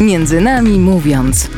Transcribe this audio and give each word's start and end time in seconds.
Między 0.00 0.40
nami 0.40 0.78
mówiąc. 0.78 1.50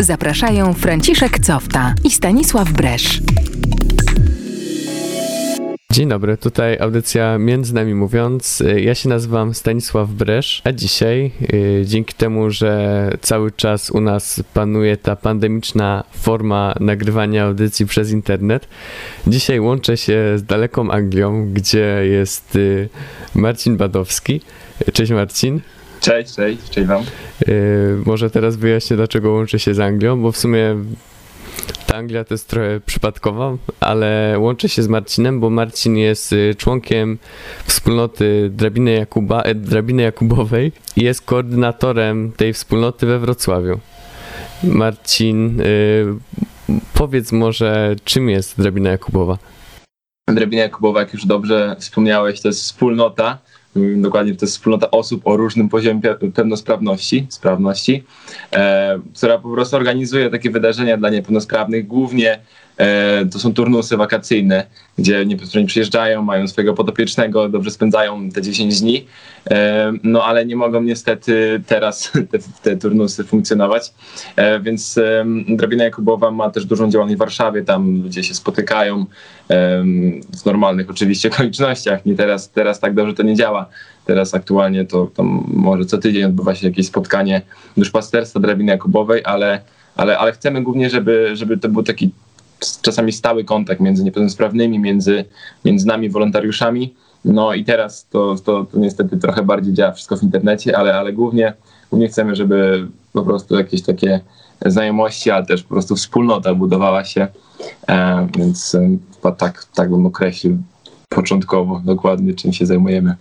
Zapraszają 0.00 0.74
Franciszek 0.74 1.38
Cofta 1.38 1.94
i 2.04 2.10
Stanisław 2.10 2.72
Bresz. 2.72 3.20
Dzień 5.94 6.08
dobry, 6.08 6.36
tutaj 6.36 6.78
audycja 6.78 7.38
Między 7.38 7.74
Nami 7.74 7.94
Mówiąc. 7.94 8.62
Ja 8.76 8.94
się 8.94 9.08
nazywam 9.08 9.54
Stanisław 9.54 10.10
Bresz, 10.10 10.62
a 10.64 10.72
dzisiaj, 10.72 11.30
y, 11.52 11.82
dzięki 11.86 12.14
temu, 12.14 12.50
że 12.50 13.10
cały 13.20 13.52
czas 13.52 13.90
u 13.90 14.00
nas 14.00 14.42
panuje 14.54 14.96
ta 14.96 15.16
pandemiczna 15.16 16.04
forma 16.12 16.74
nagrywania 16.80 17.44
audycji 17.44 17.86
przez 17.86 18.10
internet, 18.10 18.68
dzisiaj 19.26 19.60
łączę 19.60 19.96
się 19.96 20.32
z 20.36 20.42
daleką 20.42 20.90
Anglią, 20.90 21.52
gdzie 21.52 22.00
jest 22.04 22.56
y, 22.56 22.88
Marcin 23.34 23.76
Badowski. 23.76 24.40
Cześć 24.92 25.12
Marcin. 25.12 25.60
Cześć, 26.00 26.34
cześć, 26.34 26.70
cześć 26.70 26.88
wam. 26.88 27.02
Y, 27.48 27.96
może 28.06 28.30
teraz 28.30 28.56
wyjaśnię, 28.56 28.96
dlaczego 28.96 29.32
łączę 29.32 29.58
się 29.58 29.74
z 29.74 29.80
Anglią, 29.80 30.22
bo 30.22 30.32
w 30.32 30.36
sumie 30.36 30.76
ta 31.86 31.96
Anglia 31.96 32.24
to 32.24 32.34
jest 32.34 32.48
trochę 32.48 32.80
przypadkowa, 32.86 33.56
ale 33.80 34.36
łączę 34.38 34.68
się 34.68 34.82
z 34.82 34.88
Marcinem, 34.88 35.40
bo 35.40 35.50
Marcin 35.50 35.96
jest 35.96 36.32
y, 36.32 36.54
członkiem 36.58 37.18
wspólnoty 37.64 38.50
Drabiny, 38.52 38.92
Jakuba, 38.92 39.42
e, 39.42 39.54
Drabiny 39.54 40.02
Jakubowej 40.02 40.72
i 40.96 41.04
jest 41.04 41.22
koordynatorem 41.22 42.32
tej 42.32 42.52
wspólnoty 42.52 43.06
we 43.06 43.18
Wrocławiu. 43.18 43.80
Marcin, 44.64 45.60
y, 45.60 45.64
powiedz 46.94 47.32
może, 47.32 47.96
czym 48.04 48.30
jest 48.30 48.60
Drabina 48.60 48.90
Jakubowa? 48.90 49.38
Drabina 50.28 50.62
Jakubowa, 50.62 51.00
jak 51.00 51.12
już 51.12 51.26
dobrze 51.26 51.76
wspomniałeś, 51.78 52.40
to 52.40 52.48
jest 52.48 52.60
wspólnota, 52.60 53.38
dokładnie 53.96 54.34
to 54.34 54.44
jest 54.44 54.56
wspólnota 54.56 54.90
osób 54.90 55.20
o 55.24 55.36
różnym 55.36 55.68
poziomie 55.68 56.00
pełnosprawności, 56.34 57.26
sprawności, 57.28 58.04
e, 58.52 58.98
która 59.16 59.38
po 59.38 59.50
prostu 59.52 59.76
organizuje 59.76 60.30
takie 60.30 60.50
wydarzenia 60.50 60.96
dla 60.96 61.10
niepełnosprawnych, 61.10 61.86
głównie 61.86 62.38
to 63.32 63.38
są 63.38 63.54
turnusy 63.54 63.96
wakacyjne, 63.96 64.66
gdzie 64.98 65.26
niepełnosprawni 65.26 65.66
przyjeżdżają, 65.68 66.22
mają 66.22 66.48
swojego 66.48 66.74
podopiecznego, 66.74 67.48
dobrze 67.48 67.70
spędzają 67.70 68.30
te 68.30 68.42
10 68.42 68.80
dni, 68.80 69.06
e, 69.50 69.92
no 70.02 70.24
ale 70.24 70.46
nie 70.46 70.56
mogą 70.56 70.82
niestety 70.82 71.62
teraz 71.66 72.12
te, 72.30 72.38
te 72.62 72.76
turnusy 72.76 73.24
funkcjonować, 73.24 73.94
e, 74.36 74.60
więc 74.60 74.98
e, 74.98 75.24
Drabina 75.48 75.84
Jakubowa 75.84 76.30
ma 76.30 76.50
też 76.50 76.66
dużą 76.66 76.90
działalność 76.90 77.16
w 77.16 77.18
Warszawie, 77.18 77.64
tam 77.64 78.02
ludzie 78.02 78.24
się 78.24 78.34
spotykają 78.34 79.00
e, 79.00 79.06
w 80.42 80.44
normalnych 80.46 80.90
oczywiście 80.90 81.28
okolicznościach, 81.32 82.06
nie 82.06 82.14
teraz, 82.14 82.50
teraz 82.50 82.80
tak 82.80 82.94
dobrze 82.94 83.14
to 83.14 83.22
nie 83.22 83.34
działa, 83.34 83.68
Teraz 84.04 84.34
aktualnie 84.34 84.84
to, 84.84 85.06
to 85.14 85.22
może 85.46 85.84
co 85.84 85.98
tydzień 85.98 86.24
odbywa 86.24 86.54
się 86.54 86.66
jakieś 86.66 86.86
spotkanie 86.86 87.42
duszpasterstwa 87.76 88.40
Drabiny 88.40 88.72
Jakubowej, 88.72 89.22
ale, 89.24 89.60
ale, 89.96 90.18
ale 90.18 90.32
chcemy 90.32 90.62
głównie, 90.62 90.90
żeby, 90.90 91.30
żeby 91.34 91.58
to 91.58 91.68
był 91.68 91.82
taki 91.82 92.10
czasami 92.82 93.12
stały 93.12 93.44
kontakt 93.44 93.80
między 93.80 94.04
niepełnosprawnymi, 94.04 94.78
między, 94.78 95.24
między 95.64 95.86
nami, 95.86 96.10
wolontariuszami. 96.10 96.94
No 97.24 97.54
i 97.54 97.64
teraz 97.64 98.08
to, 98.08 98.36
to, 98.44 98.64
to 98.64 98.78
niestety 98.78 99.16
trochę 99.16 99.42
bardziej 99.42 99.74
działa 99.74 99.92
wszystko 99.92 100.16
w 100.16 100.22
internecie, 100.22 100.78
ale, 100.78 100.94
ale 100.94 101.12
głównie, 101.12 101.52
głównie 101.90 102.08
chcemy, 102.08 102.36
żeby 102.36 102.88
po 103.12 103.22
prostu 103.22 103.56
jakieś 103.56 103.82
takie 103.82 104.20
znajomości, 104.66 105.30
ale 105.30 105.46
też 105.46 105.62
po 105.62 105.68
prostu 105.68 105.96
wspólnota 105.96 106.54
budowała 106.54 107.04
się. 107.04 107.28
E, 107.88 108.28
więc 108.36 108.74
e, 108.74 109.32
tak, 109.38 109.64
tak 109.74 109.90
bym 109.90 110.06
określił 110.06 110.58
początkowo 111.08 111.82
dokładnie, 111.84 112.34
czym 112.34 112.52
się 112.52 112.66
zajmujemy. 112.66 113.16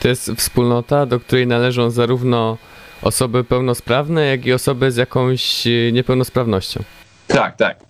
To 0.00 0.08
jest 0.08 0.30
wspólnota, 0.36 1.06
do 1.06 1.20
której 1.20 1.46
należą 1.46 1.90
zarówno 1.90 2.58
osoby 3.02 3.44
pełnosprawne, 3.44 4.26
jak 4.26 4.46
i 4.46 4.52
osoby 4.52 4.92
z 4.92 4.96
jakąś 4.96 5.66
e, 5.66 5.92
niepełnosprawnością. 5.92 6.82
Tak, 7.26 7.56
tak. 7.56 7.85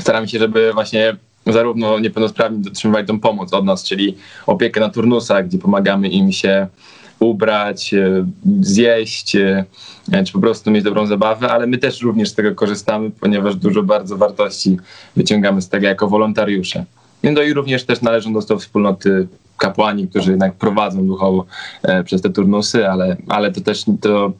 Staramy 0.00 0.28
się, 0.28 0.38
żeby 0.38 0.72
właśnie 0.72 1.16
zarówno 1.46 1.98
niepełnosprawni 1.98 2.68
otrzymywali 2.68 3.06
tą 3.06 3.20
pomoc 3.20 3.52
od 3.52 3.64
nas, 3.64 3.84
czyli 3.84 4.16
opiekę 4.46 4.80
na 4.80 4.88
turnusach, 4.88 5.46
gdzie 5.46 5.58
pomagamy 5.58 6.08
im 6.08 6.32
się 6.32 6.66
ubrać, 7.20 7.94
e, 7.94 8.26
zjeść, 8.60 9.36
e, 9.36 9.64
czy 10.26 10.32
po 10.32 10.40
prostu 10.40 10.70
mieć 10.70 10.84
dobrą 10.84 11.06
zabawę, 11.06 11.50
ale 11.50 11.66
my 11.66 11.78
też 11.78 12.02
również 12.02 12.28
z 12.28 12.34
tego 12.34 12.54
korzystamy, 12.54 13.10
ponieważ 13.20 13.56
dużo 13.56 13.82
bardzo 13.82 14.16
wartości 14.16 14.76
wyciągamy 15.16 15.62
z 15.62 15.68
tego 15.68 15.86
jako 15.86 16.08
wolontariusze. 16.08 16.84
No 17.22 17.42
i 17.42 17.52
również 17.52 17.84
też 17.84 18.02
należą 18.02 18.32
do 18.32 18.58
wspólnoty 18.58 19.28
kapłani, 19.56 20.08
którzy 20.08 20.30
jednak 20.30 20.54
prowadzą 20.54 21.06
duchowo 21.06 21.44
e, 21.82 22.04
przez 22.04 22.22
te 22.22 22.30
turnusy, 22.30 22.88
ale, 22.88 23.16
ale 23.28 23.52
to 23.52 23.60
też 23.60 23.84
to, 24.00 24.32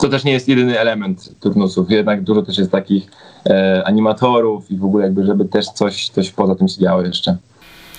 to 0.00 0.08
też 0.08 0.24
nie 0.24 0.32
jest 0.32 0.48
jedyny 0.48 0.78
element 0.78 1.40
turnusów. 1.40 1.90
Jednak 1.90 2.22
dużo 2.22 2.42
też 2.42 2.58
jest 2.58 2.70
takich 2.70 3.06
e, 3.46 3.82
animatorów 3.84 4.70
i 4.70 4.76
w 4.76 4.84
ogóle 4.84 5.04
jakby, 5.04 5.26
żeby 5.26 5.44
też 5.44 5.66
coś, 5.66 6.08
coś 6.08 6.30
poza 6.30 6.54
tym 6.54 6.68
się 6.68 6.80
działo 6.80 7.02
jeszcze. 7.02 7.36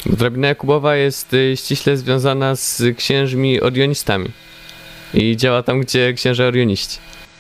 Drabina 0.06 0.48
Jakubowa 0.48 0.96
jest 0.96 1.34
y, 1.34 1.54
ściśle 1.58 1.98
związana 1.98 2.56
z 2.56 2.84
księżmi 2.98 3.62
orionistami 3.62 4.30
i 5.14 5.38
działa 5.38 5.64
tam, 5.64 5.82
gdzie 5.82 6.14
księże 6.14 6.48
orioniści. 6.48 6.98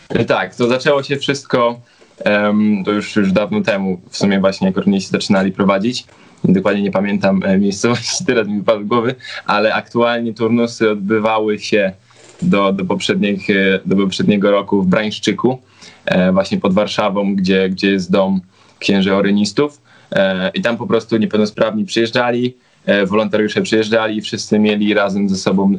E, 0.09 0.25
tak, 0.25 0.55
to 0.55 0.67
zaczęło 0.67 1.03
się 1.03 1.17
wszystko 1.17 1.81
um, 2.25 2.83
to 2.85 2.91
już, 2.91 3.15
już 3.15 3.31
dawno 3.31 3.61
temu, 3.61 4.01
w 4.09 4.17
sumie 4.17 4.39
właśnie 4.39 4.67
jak 4.67 4.77
orniści 4.77 5.09
zaczynali 5.09 5.51
prowadzić 5.51 6.05
dokładnie 6.43 6.81
nie 6.81 6.91
pamiętam 6.91 7.41
e, 7.43 7.57
miejscowości, 7.57 8.25
teraz 8.27 8.47
mi 8.47 8.57
wypadł 8.57 8.85
głowy, 8.85 9.15
ale 9.45 9.73
aktualnie 9.73 10.33
turnusy 10.33 10.89
odbywały 10.89 11.59
się 11.59 11.93
do, 12.41 12.73
do, 12.73 12.85
poprzednich, 12.85 13.49
e, 13.49 13.79
do 13.85 13.95
poprzedniego 13.95 14.51
roku 14.51 14.81
w 14.81 14.87
Brańszczyku, 14.87 15.59
e, 16.05 16.31
właśnie 16.31 16.57
pod 16.57 16.73
Warszawą, 16.73 17.35
gdzie, 17.35 17.69
gdzie 17.69 17.91
jest 17.91 18.11
dom 18.11 18.41
księży 18.79 19.15
orynistów. 19.15 19.81
I 20.53 20.61
tam 20.61 20.77
po 20.77 20.87
prostu 20.87 21.17
niepełnosprawni 21.17 21.85
przyjeżdżali, 21.85 22.53
E, 22.53 22.70
wolontariusze 23.07 23.61
przyjeżdżali 23.61 24.17
i 24.17 24.21
wszyscy 24.21 24.59
mieli 24.59 24.93
razem 24.93 25.29
ze 25.29 25.35
sobą 25.35 25.75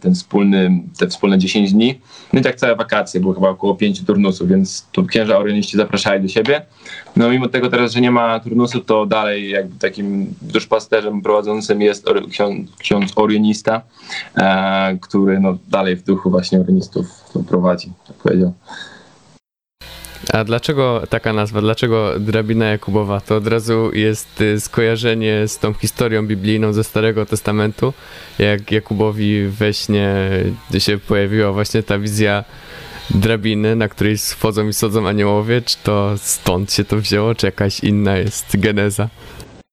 ten 0.00 0.14
wspólny, 0.14 0.82
te 0.98 1.08
wspólne 1.08 1.38
10 1.38 1.72
dni. 1.72 2.00
No 2.32 2.40
i 2.40 2.42
tak 2.42 2.56
całe 2.56 2.76
wakacje, 2.76 3.20
było 3.20 3.34
chyba 3.34 3.48
około 3.48 3.74
5 3.74 4.04
turnusów, 4.04 4.48
więc 4.48 4.86
tu 4.92 5.06
księża 5.06 5.38
orioniści 5.38 5.76
zapraszali 5.76 6.22
do 6.22 6.28
siebie. 6.28 6.62
No 7.16 7.30
mimo 7.30 7.48
tego 7.48 7.70
teraz, 7.70 7.92
że 7.92 8.00
nie 8.00 8.10
ma 8.10 8.40
turnusu, 8.40 8.80
to 8.80 9.06
dalej 9.06 9.50
jakby 9.50 9.78
takim 9.78 10.34
duszpasterzem 10.42 11.22
prowadzącym 11.22 11.82
jest 11.82 12.06
ksiądz, 12.30 12.70
ksiądz 12.78 13.12
e, 14.36 14.98
który 15.00 15.40
no 15.40 15.58
dalej 15.68 15.96
w 15.96 16.02
duchu 16.02 16.30
właśnie 16.30 16.60
orionistów 16.60 17.06
prowadzi, 17.48 17.92
tak 18.06 18.16
powiedział. 18.16 18.52
A 20.32 20.44
dlaczego 20.44 21.02
taka 21.08 21.32
nazwa? 21.32 21.60
Dlaczego 21.60 22.20
drabina 22.20 22.64
Jakubowa? 22.66 23.20
To 23.20 23.36
od 23.36 23.46
razu 23.46 23.90
jest 23.94 24.40
y, 24.40 24.60
skojarzenie 24.60 25.48
z 25.48 25.58
tą 25.58 25.74
historią 25.74 26.26
biblijną 26.26 26.72
ze 26.72 26.84
Starego 26.84 27.26
Testamentu, 27.26 27.92
jak 28.38 28.72
Jakubowi 28.72 29.46
we 29.46 29.74
śnie 29.74 30.14
się 30.78 30.98
pojawiła 30.98 31.52
właśnie 31.52 31.82
ta 31.82 31.98
wizja 31.98 32.44
drabiny, 33.10 33.76
na 33.76 33.88
której 33.88 34.16
wchodzą 34.18 34.68
i 34.68 34.72
schodzą 34.72 35.08
aniołowie. 35.08 35.62
Czy 35.62 35.76
to 35.82 36.12
stąd 36.16 36.72
się 36.72 36.84
to 36.84 36.96
wzięło, 36.96 37.34
czy 37.34 37.46
jakaś 37.46 37.80
inna 37.80 38.16
jest 38.16 38.60
geneza? 38.60 39.08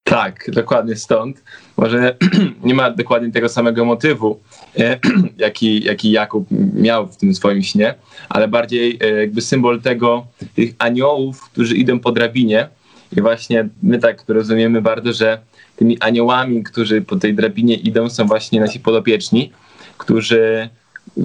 Tak, 0.03 0.51
dokładnie 0.51 0.95
stąd. 0.95 1.43
Może 1.77 2.17
nie 2.63 2.73
ma 2.73 2.91
dokładnie 2.91 3.31
tego 3.31 3.49
samego 3.49 3.85
motywu, 3.85 4.39
jaki, 5.37 5.83
jaki 5.83 6.11
Jakub 6.11 6.47
miał 6.73 7.07
w 7.07 7.17
tym 7.17 7.35
swoim 7.35 7.63
śnie, 7.63 7.95
ale 8.29 8.47
bardziej 8.47 8.97
e, 9.01 9.09
jakby 9.09 9.41
symbol 9.41 9.81
tego, 9.81 10.27
tych 10.55 10.73
aniołów, 10.79 11.41
którzy 11.41 11.75
idą 11.75 11.99
po 11.99 12.11
drabinie. 12.11 12.69
I 13.17 13.21
właśnie 13.21 13.69
my 13.83 13.99
tak 13.99 14.23
rozumiemy 14.27 14.81
bardzo, 14.81 15.13
że 15.13 15.39
tymi 15.75 15.99
aniołami, 15.99 16.63
którzy 16.63 17.01
po 17.01 17.15
tej 17.15 17.33
drabinie 17.33 17.75
idą, 17.75 18.09
są 18.09 18.25
właśnie 18.25 18.59
nasi 18.59 18.79
podopieczni, 18.79 19.51
którzy, 19.97 20.69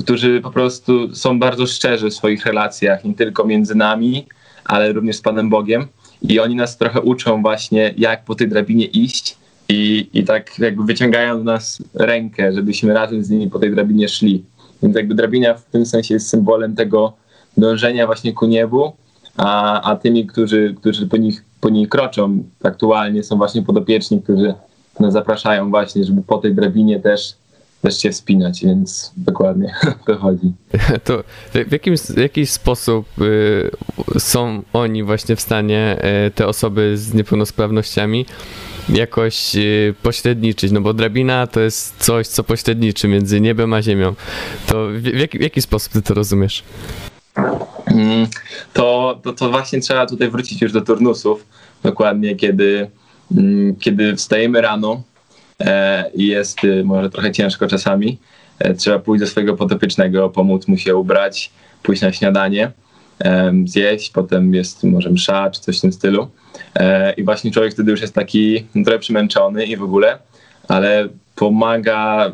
którzy 0.02 0.40
po 0.40 0.50
prostu 0.50 1.14
są 1.14 1.38
bardzo 1.38 1.66
szczerzy 1.66 2.10
w 2.10 2.14
swoich 2.14 2.46
relacjach, 2.46 3.04
nie 3.04 3.14
tylko 3.14 3.44
między 3.44 3.74
nami, 3.74 4.26
ale 4.64 4.92
również 4.92 5.16
z 5.16 5.20
Panem 5.20 5.50
Bogiem 5.50 5.86
i 6.22 6.40
oni 6.40 6.54
nas 6.54 6.78
trochę 6.78 7.00
uczą 7.00 7.42
właśnie, 7.42 7.94
jak 7.96 8.24
po 8.24 8.34
tej 8.34 8.48
drabinie 8.48 8.86
iść 8.86 9.36
i, 9.68 10.10
i 10.12 10.24
tak 10.24 10.58
jakby 10.58 10.84
wyciągają 10.84 11.38
do 11.38 11.44
nas 11.44 11.82
rękę, 11.94 12.52
żebyśmy 12.52 12.94
razem 12.94 13.24
z 13.24 13.30
nimi 13.30 13.50
po 13.50 13.58
tej 13.58 13.70
drabinie 13.70 14.08
szli. 14.08 14.44
Więc 14.82 14.96
jakby 14.96 15.14
drabina 15.14 15.54
w 15.54 15.64
tym 15.64 15.86
sensie 15.86 16.14
jest 16.14 16.28
symbolem 16.28 16.76
tego 16.76 17.12
dążenia 17.56 18.06
właśnie 18.06 18.32
ku 18.32 18.46
niebu, 18.46 18.92
a, 19.36 19.80
a 19.82 19.96
tymi, 19.96 20.26
którzy, 20.26 20.74
którzy 20.80 21.06
po, 21.06 21.16
nich, 21.16 21.44
po 21.60 21.68
niej 21.68 21.88
kroczą 21.88 22.44
aktualnie 22.62 23.22
są 23.22 23.36
właśnie 23.36 23.62
podopieczni, 23.62 24.22
którzy 24.22 24.54
nas 25.00 25.12
zapraszają 25.12 25.70
właśnie, 25.70 26.04
żeby 26.04 26.22
po 26.22 26.38
tej 26.38 26.54
drabinie 26.54 27.00
też 27.00 27.34
też 27.84 27.98
się 27.98 28.10
wspinać, 28.10 28.64
więc 28.64 29.12
dokładnie 29.16 29.74
to 30.06 30.16
chodzi. 30.16 30.52
To 31.04 31.24
w 31.68 31.72
jakim, 31.72 31.96
w 31.96 32.18
jakiś 32.18 32.50
sposób 32.50 33.06
y, 33.20 33.70
są 34.18 34.62
oni 34.72 35.02
właśnie 35.02 35.36
w 35.36 35.40
stanie, 35.40 35.98
y, 36.26 36.30
te 36.30 36.46
osoby 36.46 36.96
z 36.96 37.14
niepełnosprawnościami, 37.14 38.26
jakoś 38.88 39.56
y, 39.56 39.94
pośredniczyć, 40.02 40.72
no 40.72 40.80
bo 40.80 40.94
drabina 40.94 41.46
to 41.46 41.60
jest 41.60 42.04
coś, 42.04 42.26
co 42.26 42.44
pośredniczy 42.44 43.08
między 43.08 43.40
niebem 43.40 43.72
a 43.72 43.82
ziemią. 43.82 44.14
To 44.66 44.88
w, 44.88 45.02
w, 45.02 45.18
jaki, 45.18 45.38
w 45.38 45.42
jaki 45.42 45.62
sposób 45.62 45.92
ty 45.92 46.02
to 46.02 46.14
rozumiesz? 46.14 46.64
Mm, 47.86 48.26
to, 48.72 49.20
to, 49.22 49.32
to 49.32 49.50
właśnie 49.50 49.80
trzeba 49.80 50.06
tutaj 50.06 50.30
wrócić 50.30 50.62
już 50.62 50.72
do 50.72 50.80
turnusów, 50.80 51.46
dokładnie 51.82 52.36
kiedy, 52.36 52.90
mm, 53.32 53.76
kiedy 53.76 54.16
wstajemy 54.16 54.60
rano 54.60 55.02
e, 55.60 56.10
i 56.14 56.26
jest 56.26 56.64
y, 56.64 56.84
może 56.84 57.10
trochę 57.10 57.32
ciężko 57.32 57.66
czasami, 57.66 58.18
e, 58.58 58.74
trzeba 58.74 58.98
pójść 58.98 59.20
do 59.20 59.26
swojego 59.26 59.56
podopiecznego, 59.56 60.30
pomóc 60.30 60.68
mu 60.68 60.76
się 60.76 60.96
ubrać, 60.96 61.50
pójść 61.82 62.02
na 62.02 62.12
śniadanie, 62.12 62.72
zjeść, 63.64 64.10
potem 64.10 64.54
jest 64.54 64.84
może 64.84 65.10
msza 65.10 65.50
czy 65.50 65.60
coś 65.60 65.78
w 65.78 65.80
tym 65.80 65.92
stylu 65.92 66.28
i 67.16 67.24
właśnie 67.24 67.50
człowiek 67.50 67.72
wtedy 67.72 67.90
już 67.90 68.00
jest 68.00 68.14
taki 68.14 68.66
no, 68.74 68.84
trochę 68.84 68.98
przymęczony 68.98 69.64
i 69.64 69.76
w 69.76 69.82
ogóle, 69.82 70.18
ale 70.68 71.08
pomaga, 71.34 72.32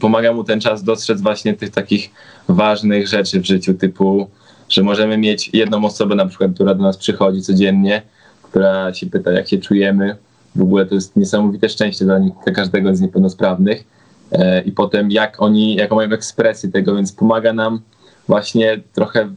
pomaga 0.00 0.32
mu 0.32 0.44
ten 0.44 0.60
czas 0.60 0.84
dostrzec 0.84 1.20
właśnie 1.20 1.54
tych 1.54 1.70
takich 1.70 2.10
ważnych 2.48 3.08
rzeczy 3.08 3.40
w 3.40 3.44
życiu, 3.46 3.74
typu 3.74 4.28
że 4.72 4.82
możemy 4.82 5.18
mieć 5.18 5.50
jedną 5.52 5.84
osobę 5.84 6.14
na 6.14 6.26
przykład, 6.26 6.50
która 6.54 6.74
do 6.74 6.82
nas 6.82 6.96
przychodzi 6.96 7.42
codziennie, 7.42 8.02
która 8.42 8.94
się 8.94 9.06
pyta, 9.06 9.32
jak 9.32 9.48
się 9.48 9.58
czujemy. 9.58 10.16
W 10.56 10.62
ogóle 10.62 10.86
to 10.86 10.94
jest 10.94 11.16
niesamowite 11.16 11.68
szczęście 11.68 12.04
dla, 12.04 12.18
nich, 12.18 12.32
dla 12.44 12.52
każdego 12.52 12.96
z 12.96 13.00
niepełnosprawnych. 13.00 13.84
E, 14.32 14.62
I 14.62 14.72
potem 14.72 15.10
jak 15.10 15.42
oni, 15.42 15.74
jaką 15.74 15.96
mają 15.96 16.10
ekspresję 16.10 16.70
tego, 16.70 16.96
więc 16.96 17.12
pomaga 17.12 17.52
nam 17.52 17.80
właśnie 18.28 18.80
trochę 18.92 19.30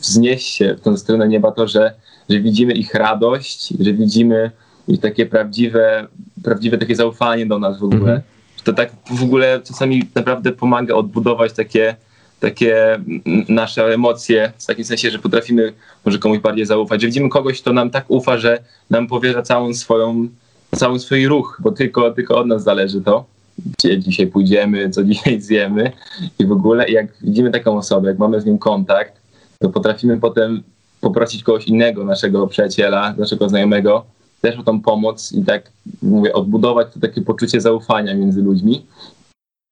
wznieść 0.00 0.54
się 0.54 0.74
w 0.74 0.80
tą 0.80 0.96
stronę 0.96 1.28
nieba 1.28 1.52
to, 1.52 1.68
że, 1.68 1.94
że 2.30 2.40
widzimy 2.40 2.72
ich 2.72 2.94
radość, 2.94 3.68
że 3.80 3.92
widzimy 3.92 4.50
ich 4.88 5.00
takie 5.00 5.26
prawdziwe, 5.26 6.06
prawdziwe 6.44 6.78
takie 6.78 6.96
zaufanie 6.96 7.46
do 7.46 7.58
nas 7.58 7.78
w 7.78 7.84
ogóle. 7.84 8.00
Mhm. 8.00 8.20
To 8.64 8.72
tak 8.72 8.90
w 9.10 9.22
ogóle 9.22 9.60
czasami 9.64 10.02
naprawdę 10.14 10.52
pomaga 10.52 10.94
odbudować 10.94 11.52
takie 11.52 11.96
takie 12.40 13.00
nasze 13.48 13.94
emocje, 13.94 14.52
w 14.58 14.66
takim 14.66 14.84
sensie, 14.84 15.10
że 15.10 15.18
potrafimy 15.18 15.72
może 16.04 16.18
komuś 16.18 16.38
bardziej 16.38 16.66
zaufać, 16.66 17.00
że 17.00 17.06
widzimy 17.06 17.28
kogoś, 17.28 17.60
kto 17.60 17.72
nam 17.72 17.90
tak 17.90 18.04
ufa, 18.08 18.38
że 18.38 18.58
nam 18.90 19.06
powierza 19.06 19.42
całą 19.42 19.74
swoją, 19.74 20.28
cały 20.76 20.98
swój 20.98 21.26
ruch, 21.26 21.60
bo 21.62 21.72
tylko, 21.72 22.10
tylko 22.10 22.38
od 22.38 22.46
nas 22.46 22.62
zależy 22.62 23.00
to, 23.00 23.24
gdzie 23.58 23.98
dzisiaj 23.98 24.26
pójdziemy, 24.26 24.90
co 24.90 25.04
dzisiaj 25.04 25.40
zjemy 25.40 25.92
i 26.38 26.46
w 26.46 26.52
ogóle 26.52 26.88
jak 26.88 27.06
widzimy 27.22 27.50
taką 27.50 27.78
osobę, 27.78 28.08
jak 28.08 28.18
mamy 28.18 28.40
z 28.40 28.44
nim 28.44 28.58
kontakt, 28.58 29.20
to 29.58 29.68
potrafimy 29.68 30.20
potem 30.20 30.62
poprosić 31.00 31.42
kogoś 31.42 31.66
innego, 31.66 32.04
naszego 32.04 32.46
przyjaciela, 32.46 33.14
naszego 33.18 33.48
znajomego, 33.48 34.04
też 34.40 34.58
o 34.58 34.62
tą 34.62 34.80
pomoc 34.80 35.32
i 35.32 35.44
tak 35.44 35.72
mówię, 36.02 36.32
odbudować 36.32 36.94
to 36.94 37.00
takie 37.00 37.22
poczucie 37.22 37.60
zaufania 37.60 38.14
między 38.14 38.42
ludźmi. 38.42 38.86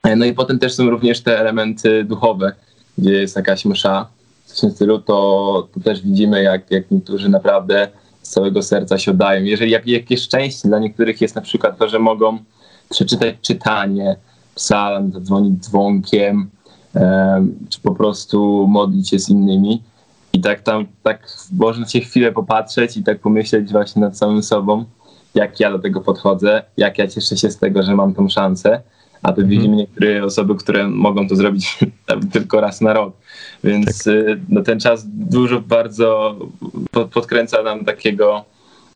E, 0.05 0.17
no 0.17 0.25
i 0.25 0.33
potem 0.33 0.59
też 0.59 0.75
są 0.75 0.91
również 0.91 1.21
te 1.21 1.41
elementy 1.41 2.05
duchowe, 2.05 2.53
gdzie 2.99 3.13
jest 3.13 3.37
jakaś 3.37 3.65
msza, 3.65 4.09
w 4.47 4.61
tym 4.61 4.71
stylu, 4.71 4.99
to, 4.99 5.69
to 5.75 5.81
też 5.81 6.03
widzimy, 6.03 6.43
jak, 6.43 6.71
jak 6.71 6.91
niektórzy 6.91 7.29
naprawdę 7.29 7.89
z 8.23 8.31
całego 8.31 8.63
serca 8.63 8.99
się 8.99 9.11
oddają. 9.11 9.45
Jeżeli 9.45 9.71
jak, 9.71 9.87
jakie 9.87 10.17
szczęście 10.17 10.69
dla 10.69 10.79
niektórych 10.79 11.21
jest 11.21 11.35
na 11.35 11.43
przykład 11.43 11.79
to, 11.79 11.89
że 11.89 11.99
mogą 11.99 12.39
przeczytać 12.91 13.35
czytanie, 13.43 14.17
psalm, 14.55 15.13
zadzwonić 15.13 15.65
dzwonkiem, 15.65 16.51
um, 16.95 17.59
czy 17.69 17.81
po 17.81 17.95
prostu 17.95 18.67
modlić 18.69 19.11
się 19.11 19.19
z 19.19 19.29
innymi. 19.29 19.83
I 20.33 20.41
tak 20.41 20.63
tam, 20.63 20.87
tak 21.03 21.29
można 21.53 21.89
się 21.89 22.01
chwilę 22.01 22.33
popatrzeć 22.33 22.97
i 22.97 23.03
tak 23.03 23.21
pomyśleć 23.21 23.73
właśnie 23.73 24.03
nad 24.03 24.19
samym 24.19 24.43
sobą, 24.43 24.85
jak 25.35 25.61
ja 25.61 25.71
do 25.71 25.79
tego 25.79 26.01
podchodzę, 26.01 26.63
jak 26.77 26.99
ja 26.99 27.09
cieszę 27.09 27.37
się 27.37 27.51
z 27.51 27.59
tego, 27.59 27.83
że 27.83 27.95
mam 27.95 28.15
tą 28.15 28.29
szansę 28.29 28.83
a 29.23 29.33
tu 29.33 29.41
mhm. 29.41 29.49
widzimy 29.49 29.77
niektóre 29.77 30.25
osoby, 30.25 30.55
które 30.55 30.89
mogą 30.89 31.29
to 31.29 31.37
zrobić 31.37 31.79
tylko 32.33 32.61
raz 32.61 32.81
na 32.81 32.93
rok. 32.93 33.17
Więc 33.65 34.05
tak. 34.05 34.15
Y, 34.15 34.41
no, 34.49 34.63
ten 34.63 34.81
czas 34.81 35.05
dużo 35.07 35.61
bardzo 35.61 36.37
podkręca 37.13 37.63
nam 37.63 37.85
takiego, 37.85 38.45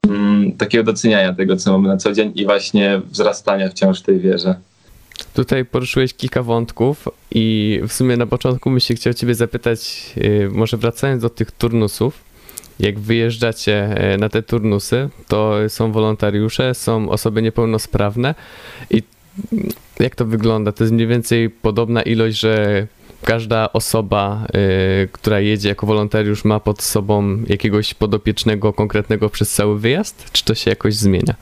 mm, 0.08 0.52
takiego 0.52 0.84
doceniania 0.84 1.34
tego, 1.34 1.56
co 1.56 1.72
mamy 1.72 1.88
na 1.88 1.96
co 1.96 2.12
dzień 2.12 2.32
i 2.34 2.44
właśnie 2.44 3.00
wzrastania 3.10 3.68
wciąż 3.68 4.00
w 4.00 4.02
tej 4.02 4.20
wierze. 4.20 4.54
Tutaj 5.34 5.64
poruszyłeś 5.64 6.14
kilka 6.14 6.42
wątków 6.42 7.08
i 7.30 7.80
w 7.88 7.92
sumie 7.92 8.16
na 8.16 8.26
początku 8.26 8.70
bym 8.70 8.80
się 8.80 8.94
chciał 8.94 9.14
ciebie 9.14 9.34
zapytać, 9.34 10.12
y, 10.16 10.48
może 10.52 10.76
wracając 10.76 11.22
do 11.22 11.30
tych 11.30 11.50
turnusów, 11.50 12.32
jak 12.80 12.98
wyjeżdżacie 12.98 13.74
e, 13.96 14.18
na 14.18 14.28
te 14.28 14.42
turnusy, 14.42 15.08
to 15.28 15.54
są 15.68 15.92
wolontariusze, 15.92 16.74
są 16.74 17.08
osoby 17.08 17.42
niepełnosprawne 17.42 18.34
i 18.90 19.02
jak 20.00 20.14
to 20.14 20.26
wygląda? 20.26 20.72
To 20.72 20.84
jest 20.84 20.94
mniej 20.94 21.06
więcej 21.06 21.50
podobna 21.50 22.02
ilość, 22.02 22.38
że 22.38 22.86
każda 23.24 23.72
osoba, 23.72 24.46
y, 25.04 25.08
która 25.12 25.40
jedzie 25.40 25.68
jako 25.68 25.86
wolontariusz, 25.86 26.44
ma 26.44 26.60
pod 26.60 26.82
sobą 26.82 27.38
jakiegoś 27.46 27.94
podopiecznego 27.94 28.72
konkretnego 28.72 29.30
przez 29.30 29.50
cały 29.50 29.78
wyjazd? 29.78 30.32
Czy 30.32 30.44
to 30.44 30.54
się 30.54 30.70
jakoś 30.70 30.94
zmienia? 30.94 31.34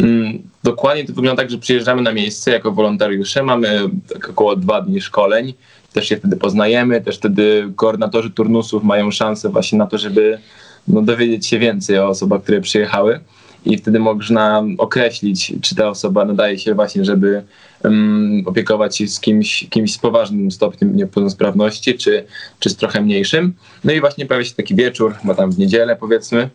Mm, 0.00 0.42
dokładnie 0.62 1.04
to 1.04 1.12
wygląda 1.12 1.42
tak, 1.42 1.50
że 1.50 1.58
przyjeżdżamy 1.58 2.02
na 2.02 2.12
miejsce 2.12 2.50
jako 2.50 2.72
wolontariusze, 2.72 3.42
mamy 3.42 3.80
tak 4.12 4.28
około 4.30 4.56
dwa 4.56 4.82
dni 4.82 5.00
szkoleń, 5.00 5.54
też 5.92 6.08
się 6.08 6.16
wtedy 6.16 6.36
poznajemy, 6.36 7.00
też 7.00 7.16
wtedy 7.16 7.72
koordynatorzy 7.76 8.30
turnusów 8.30 8.84
mają 8.84 9.10
szansę 9.10 9.48
właśnie 9.48 9.78
na 9.78 9.86
to, 9.86 9.98
żeby 9.98 10.38
no, 10.88 11.02
dowiedzieć 11.02 11.46
się 11.46 11.58
więcej 11.58 11.98
o 11.98 12.08
osobach, 12.08 12.42
które 12.42 12.60
przyjechały. 12.60 13.20
I 13.64 13.78
wtedy 13.78 13.98
można 13.98 14.64
określić, 14.78 15.52
czy 15.60 15.74
ta 15.74 15.88
osoba 15.88 16.24
nadaje 16.24 16.58
się 16.58 16.74
właśnie, 16.74 17.04
żeby 17.04 17.42
um, 17.84 18.42
opiekować 18.46 18.96
się 18.96 19.08
z 19.08 19.20
kimś, 19.20 19.66
kimś 19.70 19.92
z 19.94 19.98
poważnym 19.98 20.50
stopniem 20.50 20.96
niepełnosprawności, 20.96 21.94
czy, 21.94 22.24
czy 22.58 22.70
z 22.70 22.76
trochę 22.76 23.00
mniejszym. 23.00 23.54
No 23.84 23.92
i 23.92 24.00
właśnie 24.00 24.26
pojawia 24.26 24.44
się 24.44 24.54
taki 24.54 24.74
wieczór, 24.74 25.14
bo 25.24 25.34
tam 25.34 25.52
w 25.52 25.58
niedzielę 25.58 25.96
powiedzmy, 25.96 26.50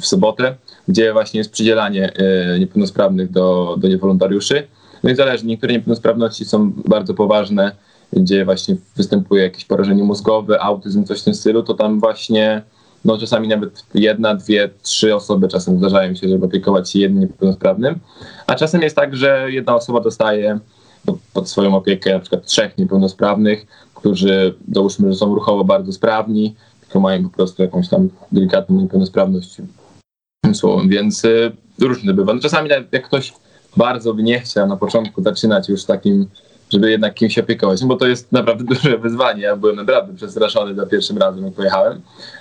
w 0.00 0.06
sobotę, 0.06 0.54
gdzie 0.90 1.12
właśnie 1.12 1.38
jest 1.38 1.50
przydzielanie 1.50 2.12
y, 2.54 2.58
niepełnosprawnych 2.58 3.30
do, 3.30 3.76
do 3.78 3.88
niewolontariuszy. 3.88 4.66
No 5.02 5.10
i 5.10 5.14
zależy, 5.14 5.46
niektóre 5.46 5.72
niepełnosprawności 5.72 6.44
są 6.44 6.72
bardzo 6.88 7.14
poważne, 7.14 7.72
gdzie 8.12 8.44
właśnie 8.44 8.76
występuje 8.96 9.42
jakieś 9.42 9.64
porażenie 9.64 10.04
mózgowe, 10.04 10.60
autyzm, 10.60 11.04
coś 11.04 11.20
w 11.20 11.24
tym 11.24 11.34
stylu, 11.34 11.62
to 11.62 11.74
tam 11.74 12.00
właśnie 12.00 12.62
no 13.04 13.18
czasami 13.18 13.48
nawet 13.48 13.84
jedna, 13.94 14.34
dwie, 14.34 14.70
trzy 14.82 15.14
osoby 15.14 15.48
czasem 15.48 15.78
zdarzają 15.78 16.14
się, 16.14 16.28
żeby 16.28 16.46
opiekować 16.46 16.90
się 16.90 16.98
jednym 16.98 17.20
niepełnosprawnym, 17.20 17.98
a 18.46 18.54
czasem 18.54 18.82
jest 18.82 18.96
tak, 18.96 19.16
że 19.16 19.46
jedna 19.48 19.74
osoba 19.74 20.00
dostaje 20.00 20.58
pod 21.32 21.48
swoją 21.48 21.74
opiekę 21.76 22.12
na 22.14 22.20
przykład 22.20 22.46
trzech 22.46 22.78
niepełnosprawnych, 22.78 23.66
którzy 23.94 24.54
załóżmy, 24.72 25.12
że 25.12 25.18
są 25.18 25.34
ruchowo 25.34 25.64
bardzo 25.64 25.92
sprawni, 25.92 26.54
tylko 26.80 27.00
mają 27.00 27.22
po 27.22 27.30
prostu 27.30 27.62
jakąś 27.62 27.88
tam 27.88 28.08
delikatną 28.32 28.80
niepełnosprawność 28.80 29.60
słowem, 30.54 30.88
więc 30.88 31.24
y, 31.24 31.52
różnie 31.80 32.10
to 32.10 32.16
bywa. 32.16 32.34
No 32.34 32.40
czasami 32.40 32.70
jak 32.92 33.06
ktoś 33.06 33.32
bardzo 33.76 34.14
by 34.14 34.22
nie 34.22 34.40
chciał 34.40 34.68
na 34.68 34.76
początku 34.76 35.22
zaczynać 35.22 35.68
już 35.68 35.84
takim 35.84 36.26
żeby 36.72 36.90
jednak 36.90 37.14
kimś 37.14 37.38
opiekować, 37.38 37.80
no 37.80 37.86
bo 37.86 37.96
to 37.96 38.06
jest 38.06 38.32
naprawdę 38.32 38.64
duże 38.74 38.98
wyzwanie. 38.98 39.42
Ja 39.42 39.56
byłem 39.56 39.76
naprawdę 39.76 40.14
przestraszony 40.14 40.74
za 40.74 40.86
pierwszym 40.86 41.18
razem, 41.18 41.44
jak 41.44 41.54
pojechałem, 41.54 42.00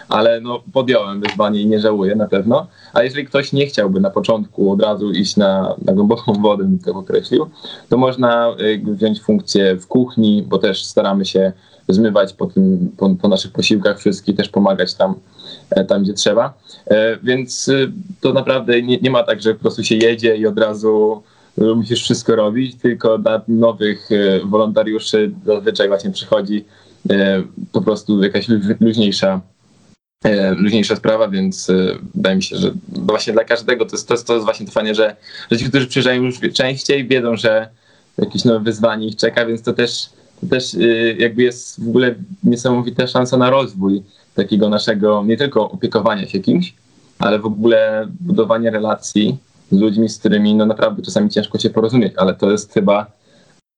ale 0.09 0.41
no, 0.41 0.63
podjąłem 0.73 1.21
wyzwanie 1.21 1.61
i 1.61 1.67
nie 1.67 1.79
żałuję 1.79 2.15
na 2.15 2.27
pewno. 2.27 2.67
A 2.93 3.03
jeżeli 3.03 3.25
ktoś 3.25 3.53
nie 3.53 3.65
chciałby 3.65 3.99
na 3.99 4.09
początku 4.09 4.71
od 4.71 4.81
razu 4.81 5.11
iść 5.11 5.37
na, 5.37 5.75
na 5.85 5.93
głęboką 5.93 6.33
wodę, 6.33 6.63
bym 6.63 6.79
tak 6.79 6.95
określił, 6.95 7.49
to 7.89 7.97
można 7.97 8.55
y, 8.59 8.81
wziąć 8.85 9.21
funkcję 9.21 9.75
w 9.75 9.87
kuchni, 9.87 10.43
bo 10.47 10.57
też 10.57 10.85
staramy 10.85 11.25
się 11.25 11.51
zmywać 11.87 12.33
po, 12.33 12.45
tym, 12.45 12.91
po, 12.97 13.09
po 13.09 13.27
naszych 13.27 13.51
posiłkach 13.51 13.99
wszystkich, 13.99 14.35
też 14.35 14.49
pomagać 14.49 14.93
tam, 14.93 15.15
tam 15.87 16.03
gdzie 16.03 16.13
trzeba. 16.13 16.53
E, 16.87 17.17
więc 17.23 17.67
y, 17.67 17.91
to 18.21 18.33
naprawdę 18.33 18.81
nie, 18.81 18.97
nie 18.97 19.11
ma 19.11 19.23
tak, 19.23 19.41
że 19.41 19.53
po 19.53 19.59
prostu 19.59 19.83
się 19.83 19.95
jedzie 19.95 20.37
i 20.37 20.47
od 20.47 20.59
razu 20.59 21.23
musisz 21.75 22.03
wszystko 22.03 22.35
robić, 22.35 22.75
tylko 22.75 23.17
dla 23.17 23.41
nowych 23.47 24.09
e, 24.11 24.39
wolontariuszy 24.45 25.31
zazwyczaj 25.45 25.87
właśnie 25.87 26.11
przychodzi 26.11 26.65
e, 27.09 27.43
po 27.71 27.81
prostu 27.81 28.23
jakaś 28.23 28.47
luźniejsza, 28.79 29.41
e, 30.25 30.51
luźniejsza 30.51 30.95
sprawa, 30.95 31.27
więc 31.27 31.71
wydaje 32.15 32.35
mi 32.35 32.43
się, 32.43 32.57
że 32.57 32.71
właśnie 32.87 33.33
dla 33.33 33.43
każdego 33.43 33.85
to 33.85 33.95
jest, 33.95 34.07
to 34.07 34.13
jest, 34.13 34.27
to 34.27 34.33
jest 34.33 34.45
właśnie 34.45 34.65
to 34.65 34.71
fajnie, 34.71 34.95
że, 34.95 35.15
że 35.51 35.57
ci, 35.57 35.65
którzy 35.65 35.87
przyjeżdżają 35.87 36.23
już 36.23 36.39
częściej, 36.53 37.07
wiedzą, 37.07 37.35
że 37.35 37.69
jakieś 38.17 38.45
nowe 38.45 38.59
wyzwanie 38.59 39.07
ich 39.07 39.15
czeka, 39.15 39.45
więc 39.45 39.61
to 39.61 39.73
też, 39.73 40.09
to 40.41 40.47
też 40.47 40.77
jakby 41.17 41.43
jest 41.43 41.85
w 41.85 41.89
ogóle 41.89 42.15
niesamowita 42.43 43.07
szansa 43.07 43.37
na 43.37 43.49
rozwój 43.49 44.03
takiego 44.35 44.69
naszego 44.69 45.23
nie 45.25 45.37
tylko 45.37 45.71
opiekowania 45.71 46.27
się 46.27 46.39
kimś, 46.39 46.73
ale 47.19 47.39
w 47.39 47.45
ogóle 47.45 48.07
budowania 48.19 48.71
relacji 48.71 49.37
z 49.71 49.79
ludźmi, 49.79 50.09
z 50.09 50.19
którymi 50.19 50.55
no 50.55 50.65
naprawdę 50.65 51.01
czasami 51.01 51.29
ciężko 51.29 51.59
się 51.59 51.69
porozumieć, 51.69 52.13
ale 52.17 52.35
to 52.35 52.51
jest 52.51 52.73
chyba 52.73 53.11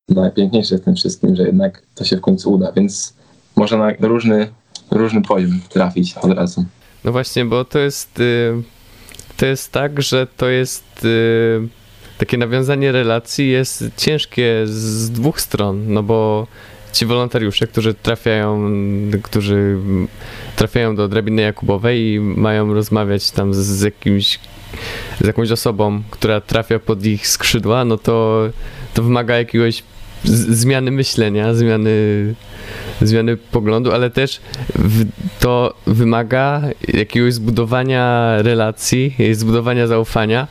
najpiękniejsze 0.08 0.78
w 0.78 0.84
tym 0.84 0.94
wszystkim, 0.94 1.36
że 1.36 1.42
jednak 1.42 1.82
to 1.94 2.04
się 2.04 2.16
w 2.16 2.20
końcu 2.20 2.52
uda, 2.52 2.72
więc 2.72 3.14
można 3.56 3.78
na 3.78 3.92
różny, 4.00 4.48
różny 4.90 5.22
poziom 5.22 5.60
trafić 5.68 6.14
od 6.16 6.32
razu. 6.32 6.64
No 7.04 7.12
właśnie, 7.12 7.44
bo 7.44 7.64
to 7.64 7.78
jest, 7.78 8.20
y, 8.20 8.62
to 9.36 9.46
jest 9.46 9.72
tak, 9.72 10.02
że 10.02 10.26
to 10.36 10.48
jest 10.48 11.04
y, 11.04 11.68
takie 12.22 12.38
nawiązanie 12.38 12.92
relacji 12.92 13.50
jest 13.50 13.84
ciężkie 13.96 14.62
z 14.64 15.10
dwóch 15.10 15.40
stron, 15.40 15.92
no 15.92 16.02
bo 16.02 16.46
ci 16.92 17.06
wolontariusze, 17.06 17.66
którzy 17.66 17.94
trafiają, 17.94 18.70
którzy 19.22 19.76
trafiają 20.56 20.96
do 20.96 21.08
drabiny 21.08 21.42
Jakubowej 21.42 22.12
i 22.12 22.20
mają 22.20 22.74
rozmawiać 22.74 23.30
tam 23.30 23.54
z, 23.54 23.80
jakimś 23.80 24.38
z 25.20 25.26
jakąś 25.26 25.50
osobą, 25.50 26.02
która 26.10 26.40
trafia 26.40 26.78
pod 26.78 27.06
ich 27.06 27.28
skrzydła, 27.28 27.84
no 27.84 27.98
to, 27.98 28.48
to 28.94 29.02
wymaga 29.02 29.38
jakiegoś 29.38 29.82
zmiany 30.24 30.90
myślenia, 30.90 31.54
zmiany, 31.54 31.90
zmiany 33.00 33.36
poglądu, 33.36 33.92
ale 33.92 34.10
też 34.10 34.40
w, 34.74 35.04
to 35.40 35.74
wymaga 35.86 36.62
jakiegoś 36.88 37.34
zbudowania 37.34 38.34
relacji, 38.42 39.16
zbudowania 39.32 39.86
zaufania. 39.86 40.48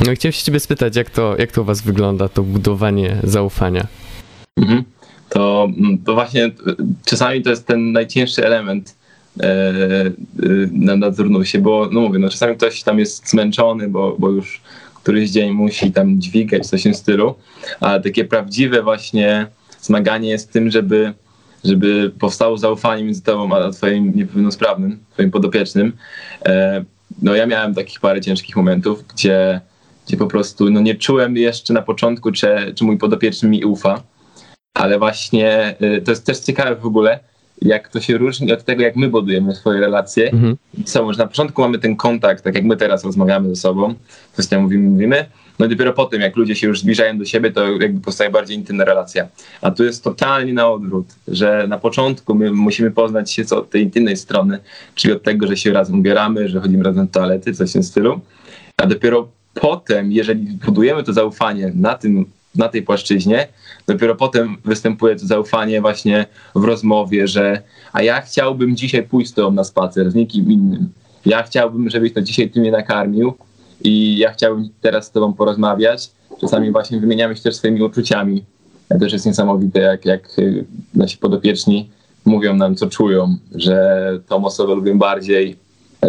No 0.00 0.12
chciałem 0.14 0.32
się 0.32 0.44
ciebie 0.44 0.60
spytać, 0.60 0.96
jak 0.96 1.10
to, 1.10 1.36
jak 1.38 1.52
to 1.52 1.62
u 1.62 1.64
was 1.64 1.82
wygląda, 1.82 2.28
to 2.28 2.42
budowanie 2.42 3.16
zaufania? 3.22 3.86
Mhm. 4.56 4.84
To, 5.28 5.68
to 6.06 6.14
właśnie 6.14 6.50
czasami 7.04 7.42
to 7.42 7.50
jest 7.50 7.66
ten 7.66 7.92
najcięższy 7.92 8.46
element 8.46 8.96
e, 9.40 9.46
e, 9.46 10.12
na, 10.72 10.96
na 10.96 11.10
bo 11.60 11.88
no 11.92 12.00
mówię, 12.00 12.18
no 12.18 12.28
czasami 12.28 12.56
ktoś 12.56 12.82
tam 12.82 12.98
jest 12.98 13.30
zmęczony, 13.30 13.88
bo, 13.88 14.16
bo 14.18 14.30
już 14.30 14.60
któryś 14.94 15.30
dzień 15.30 15.50
musi 15.50 15.92
tam 15.92 16.20
dźwigać 16.20 16.66
coś 16.66 16.80
w 16.80 16.84
tym 16.84 16.94
stylu, 16.94 17.34
ale 17.80 18.00
takie 18.00 18.24
prawdziwe 18.24 18.82
właśnie 18.82 19.46
zmaganie 19.80 20.28
jest 20.28 20.52
tym, 20.52 20.70
żeby, 20.70 21.12
żeby 21.64 22.12
powstało 22.18 22.58
zaufanie 22.58 23.04
między 23.04 23.22
tobą 23.22 23.56
a 23.56 23.70
twoim 23.70 24.12
niepełnosprawnym, 24.16 24.98
twoim 25.12 25.30
podopiecznym. 25.30 25.92
E, 26.46 26.84
no 27.22 27.34
ja 27.34 27.46
miałem 27.46 27.74
takich 27.74 28.00
parę 28.00 28.20
ciężkich 28.20 28.56
momentów, 28.56 29.04
gdzie, 29.14 29.60
gdzie 30.06 30.16
po 30.16 30.26
prostu 30.26 30.70
no 30.70 30.80
nie 30.80 30.94
czułem 30.94 31.36
jeszcze 31.36 31.74
na 31.74 31.82
początku, 31.82 32.32
czy, 32.32 32.72
czy 32.74 32.84
mój 32.84 32.98
podopieczny 32.98 33.48
mi 33.48 33.64
ufa, 33.64 34.02
ale 34.74 34.98
właśnie 34.98 35.76
to 36.04 36.10
jest 36.10 36.26
też 36.26 36.38
ciekawe 36.38 36.76
w 36.76 36.86
ogóle, 36.86 37.20
jak 37.62 37.88
to 37.88 38.00
się 38.00 38.18
różni 38.18 38.52
od 38.52 38.64
tego, 38.64 38.82
jak 38.82 38.96
my 38.96 39.08
budujemy 39.08 39.54
swoje 39.54 39.80
relacje. 39.80 40.30
Mhm. 40.32 40.56
Co, 40.84 41.12
że 41.12 41.18
na 41.18 41.26
początku 41.26 41.62
mamy 41.62 41.78
ten 41.78 41.96
kontakt, 41.96 42.44
tak 42.44 42.54
jak 42.54 42.64
my 42.64 42.76
teraz 42.76 43.04
rozmawiamy 43.04 43.48
ze 43.48 43.56
sobą, 43.56 43.94
coś 44.32 44.50
mówimy, 44.50 44.90
mówimy, 44.90 45.26
no 45.58 45.66
i 45.66 45.68
dopiero 45.68 45.92
potem, 45.92 46.20
jak 46.20 46.36
ludzie 46.36 46.54
się 46.54 46.66
już 46.66 46.80
zbliżają 46.80 47.18
do 47.18 47.24
siebie, 47.24 47.50
to 47.50 47.66
jakby 47.80 48.00
powstaje 48.00 48.30
bardziej 48.30 48.56
intymna 48.56 48.84
relacja. 48.84 49.28
A 49.60 49.70
tu 49.70 49.84
jest 49.84 50.04
totalnie 50.04 50.52
na 50.52 50.68
odwrót, 50.68 51.06
że 51.28 51.66
na 51.68 51.78
początku 51.78 52.34
my 52.34 52.52
musimy 52.52 52.90
poznać 52.90 53.32
się 53.32 53.42
od 53.50 53.70
tej 53.70 53.82
intymnej 53.82 54.16
strony, 54.16 54.58
czyli 54.94 55.14
od 55.14 55.22
tego, 55.22 55.46
że 55.46 55.56
się 55.56 55.72
razem 55.72 55.98
ubieramy, 55.98 56.48
że 56.48 56.60
chodzimy 56.60 56.84
razem 56.84 57.06
do 57.06 57.12
toalety, 57.12 57.54
coś 57.54 57.70
w 57.70 57.72
tym 57.72 57.82
stylu. 57.82 58.20
A 58.76 58.86
dopiero 58.86 59.28
potem, 59.54 60.12
jeżeli 60.12 60.46
budujemy 60.66 61.02
to 61.02 61.12
zaufanie 61.12 61.72
na 61.74 61.94
tym, 61.94 62.26
na 62.54 62.68
tej 62.68 62.82
płaszczyźnie, 62.82 63.48
dopiero 63.86 64.14
potem 64.14 64.56
występuje 64.64 65.16
to 65.16 65.26
zaufanie 65.26 65.80
właśnie 65.80 66.26
w 66.54 66.64
rozmowie, 66.64 67.28
że 67.28 67.62
a 67.92 68.02
ja 68.02 68.20
chciałbym 68.20 68.76
dzisiaj 68.76 69.02
pójść 69.02 69.30
z 69.30 69.34
tobą 69.34 69.50
na 69.50 69.64
spacer, 69.64 70.10
z 70.10 70.14
nikim 70.14 70.52
innym. 70.52 70.88
Ja 71.26 71.42
chciałbym, 71.42 71.90
żebyś 71.90 72.12
to 72.12 72.22
dzisiaj 72.22 72.50
ty 72.50 72.60
mnie 72.60 72.70
nakarmił 72.70 73.34
i 73.84 74.18
ja 74.18 74.32
chciałbym 74.32 74.68
teraz 74.80 75.06
z 75.06 75.10
tobą 75.10 75.32
porozmawiać. 75.32 76.10
Czasami 76.40 76.72
właśnie 76.72 77.00
wymieniamy 77.00 77.36
się 77.36 77.42
też 77.42 77.56
swoimi 77.56 77.82
uczuciami. 77.82 78.44
To 78.88 78.98
też 78.98 79.12
jest 79.12 79.26
niesamowite, 79.26 79.80
jak, 79.80 80.04
jak 80.04 80.38
y, 80.38 80.64
nasi 80.94 81.16
podopieczni 81.16 81.88
mówią 82.24 82.56
nam, 82.56 82.76
co 82.76 82.86
czują, 82.86 83.36
że 83.54 84.20
tą 84.28 84.44
osobę 84.44 84.74
lubią 84.74 84.98
bardziej, 84.98 85.56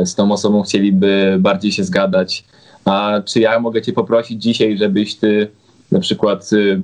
z 0.03 0.15
tą 0.15 0.31
osobą 0.31 0.63
chcieliby 0.63 1.37
bardziej 1.39 1.71
się 1.71 1.83
zgadać. 1.83 2.45
A 2.85 3.21
czy 3.25 3.39
ja 3.39 3.59
mogę 3.59 3.81
cię 3.81 3.93
poprosić 3.93 4.41
dzisiaj, 4.41 4.77
żebyś 4.77 5.15
ty 5.15 5.47
na 5.91 5.99
przykład 5.99 6.53
y, 6.53 6.81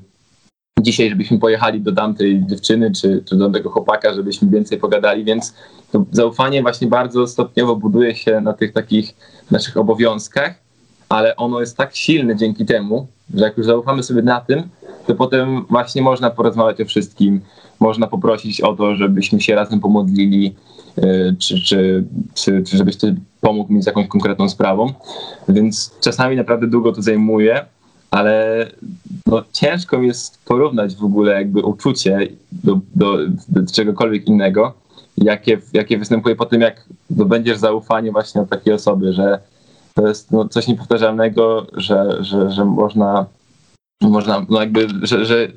dzisiaj, 0.81 1.09
żebyśmy 1.09 1.39
pojechali 1.39 1.81
do 1.81 1.91
tamtej 1.91 2.45
dziewczyny 2.45 2.91
czy, 2.91 3.23
czy 3.29 3.35
do 3.35 3.49
tego 3.49 3.69
chłopaka, 3.69 4.13
żebyśmy 4.13 4.49
więcej 4.49 4.77
pogadali, 4.77 5.23
więc 5.23 5.55
to 5.91 6.05
zaufanie 6.11 6.61
właśnie 6.61 6.87
bardzo 6.87 7.27
stopniowo 7.27 7.75
buduje 7.75 8.15
się 8.15 8.41
na 8.41 8.53
tych 8.53 8.73
takich 8.73 9.15
naszych 9.51 9.77
obowiązkach, 9.77 10.53
ale 11.09 11.35
ono 11.35 11.59
jest 11.59 11.77
tak 11.77 11.95
silne 11.95 12.35
dzięki 12.35 12.65
temu, 12.65 13.07
że 13.33 13.43
jak 13.43 13.57
już 13.57 13.65
zaufamy 13.65 14.03
sobie 14.03 14.21
na 14.21 14.41
tym, 14.41 14.63
to 15.07 15.15
potem 15.15 15.65
właśnie 15.69 16.01
można 16.01 16.29
porozmawiać 16.29 16.81
o 16.81 16.85
wszystkim, 16.85 17.41
można 17.79 18.07
poprosić 18.07 18.61
o 18.61 18.75
to, 18.75 18.95
żebyśmy 18.95 19.41
się 19.41 19.55
razem 19.55 19.79
pomodlili, 19.79 20.55
y, 20.97 21.35
czy, 21.39 21.61
czy, 21.61 22.03
czy, 22.33 22.63
czy 22.63 22.77
żebyś 22.77 22.97
ty 22.97 23.15
pomógł 23.41 23.73
mi 23.73 23.83
z 23.83 23.85
jakąś 23.85 24.07
konkretną 24.07 24.49
sprawą. 24.49 24.93
Więc 25.49 25.99
czasami 26.01 26.35
naprawdę 26.35 26.67
długo 26.67 26.91
to 26.91 27.01
zajmuje, 27.01 27.65
ale 28.11 28.67
no, 29.25 29.43
ciężko 29.53 29.97
mi 29.97 30.07
jest 30.07 30.45
porównać 30.45 30.95
w 30.95 31.03
ogóle 31.03 31.33
jakby 31.33 31.61
uczucie 31.61 32.27
do, 32.51 32.79
do, 32.95 33.17
do 33.47 33.71
czegokolwiek 33.73 34.27
innego, 34.27 34.73
jakie, 35.17 35.61
jakie 35.73 35.97
występuje 35.97 36.35
po 36.35 36.45
tym, 36.45 36.61
jak 36.61 36.85
zdobędziesz 37.09 37.57
zaufanie 37.57 38.11
właśnie 38.11 38.41
od 38.41 38.49
takiej 38.49 38.73
osoby, 38.73 39.13
że 39.13 39.39
to 39.93 40.07
jest 40.07 40.31
no, 40.31 40.49
coś 40.49 40.67
niepowtarzalnego, 40.67 41.67
że, 41.73 42.17
że, 42.23 42.51
że 42.51 42.65
można, 42.65 43.25
można 44.01 44.45
no 44.49 44.59
jakby, 44.59 44.87
że, 45.01 45.25
że, 45.25 45.47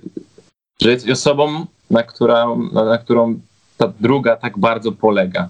że 0.83 0.91
jest 0.91 1.11
osobą, 1.11 1.67
na, 1.91 2.03
która, 2.03 2.47
na, 2.73 2.85
na 2.85 2.99
którą 2.99 3.41
ta 3.77 3.93
druga 4.01 4.37
tak 4.37 4.59
bardzo 4.59 4.93
polega. 4.93 5.49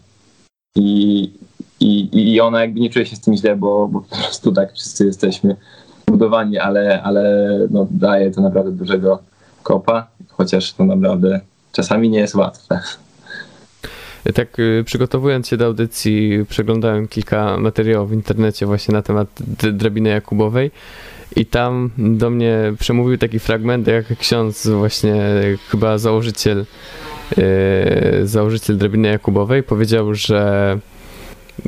I, 0.76 1.30
i, 1.80 2.08
I 2.34 2.40
ona 2.40 2.60
jakby 2.60 2.80
nie 2.80 2.90
czuje 2.90 3.06
się 3.06 3.16
z 3.16 3.20
tym 3.20 3.36
źle, 3.36 3.56
bo, 3.56 3.88
bo 3.88 4.00
po 4.00 4.16
prostu 4.16 4.52
tak 4.52 4.72
wszyscy 4.72 5.06
jesteśmy 5.06 5.56
budowani, 6.06 6.58
ale, 6.58 7.02
ale 7.02 7.48
no, 7.70 7.86
daje 7.90 8.30
to 8.30 8.40
naprawdę 8.40 8.72
dużego 8.72 9.18
kopa, 9.62 10.06
chociaż 10.28 10.72
to 10.72 10.84
naprawdę 10.84 11.40
czasami 11.72 12.10
nie 12.10 12.18
jest 12.18 12.34
łatwe. 12.34 12.80
Tak, 14.34 14.58
y, 14.58 14.82
przygotowując 14.86 15.48
się 15.48 15.56
do 15.56 15.66
audycji, 15.66 16.44
przeglądałem 16.48 17.08
kilka 17.08 17.56
materiałów 17.56 18.10
w 18.10 18.12
internecie 18.12 18.66
właśnie 18.66 18.94
na 18.94 19.02
temat 19.02 19.28
drabiny 19.72 20.08
Jakubowej 20.08 20.70
i 21.36 21.46
tam 21.46 21.90
do 21.98 22.30
mnie 22.30 22.56
przemówił 22.78 23.18
taki 23.18 23.38
fragment, 23.38 23.86
jak 23.86 24.18
ksiądz 24.18 24.66
właśnie, 24.66 25.14
chyba 25.68 25.98
założyciel, 25.98 26.64
yy, 27.36 28.26
założyciel 28.26 28.78
drabiny 28.78 29.08
Jakubowej 29.08 29.62
powiedział, 29.62 30.14
że 30.14 30.78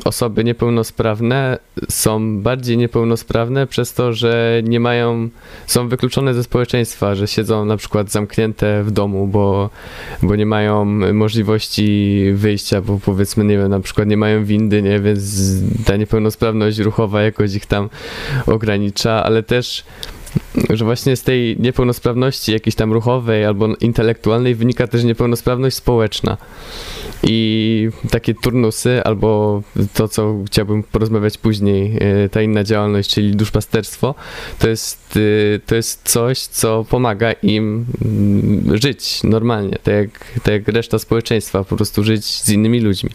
osoby 0.05 0.43
niepełnosprawne 0.43 1.57
są 1.89 2.41
bardziej 2.41 2.77
niepełnosprawne 2.77 3.67
przez 3.67 3.93
to, 3.93 4.13
że 4.13 4.61
nie 4.63 4.79
mają, 4.79 5.29
są 5.67 5.89
wykluczone 5.89 6.33
ze 6.33 6.43
społeczeństwa, 6.43 7.15
że 7.15 7.27
siedzą 7.27 7.65
na 7.65 7.77
przykład 7.77 8.11
zamknięte 8.11 8.83
w 8.83 8.91
domu, 8.91 9.27
bo, 9.27 9.69
bo 10.21 10.35
nie 10.35 10.45
mają 10.45 10.85
możliwości 11.13 12.23
wyjścia, 12.33 12.81
bo 12.81 12.99
powiedzmy, 13.05 13.43
nie 13.43 13.57
wiem, 13.57 13.69
na 13.69 13.79
przykład 13.79 14.07
nie 14.07 14.17
mają 14.17 14.45
windy, 14.45 14.81
nie, 14.81 14.99
więc 14.99 15.21
ta 15.85 15.95
niepełnosprawność 15.95 16.79
ruchowa 16.79 17.21
jakoś 17.21 17.55
ich 17.55 17.65
tam 17.65 17.89
ogranicza, 18.45 19.23
ale 19.23 19.43
też 19.43 19.83
że 20.69 20.85
właśnie 20.85 21.15
z 21.15 21.23
tej 21.23 21.57
niepełnosprawności 21.59 22.51
jakiejś 22.51 22.75
tam 22.75 22.93
ruchowej 22.93 23.45
albo 23.45 23.75
intelektualnej 23.75 24.55
wynika 24.55 24.87
też 24.87 25.03
niepełnosprawność 25.03 25.75
społeczna. 25.75 26.37
I 27.23 27.89
takie 28.11 28.33
turnusy, 28.33 29.01
albo 29.03 29.61
to, 29.93 30.07
co 30.07 30.43
chciałbym 30.47 30.83
porozmawiać 30.83 31.37
później, 31.37 31.97
e, 31.99 32.29
ta 32.29 32.41
inna 32.41 32.63
działalność, 32.63 33.13
czyli 33.13 33.35
duszpasterstwo, 33.35 34.15
to 34.59 34.69
jest, 34.69 35.19
e, 35.55 35.59
to 35.59 35.75
jest 35.75 36.09
coś, 36.09 36.39
co 36.39 36.85
pomaga 36.89 37.31
im 37.31 37.85
mm, 38.05 38.77
żyć 38.77 39.23
normalnie, 39.23 39.77
tak 39.83 39.93
jak, 39.93 40.41
tak 40.43 40.53
jak 40.53 40.67
reszta 40.67 40.99
społeczeństwa, 40.99 41.63
po 41.63 41.75
prostu 41.75 42.03
żyć 42.03 42.25
z 42.25 42.49
innymi 42.49 42.79
ludźmi. 42.79 43.09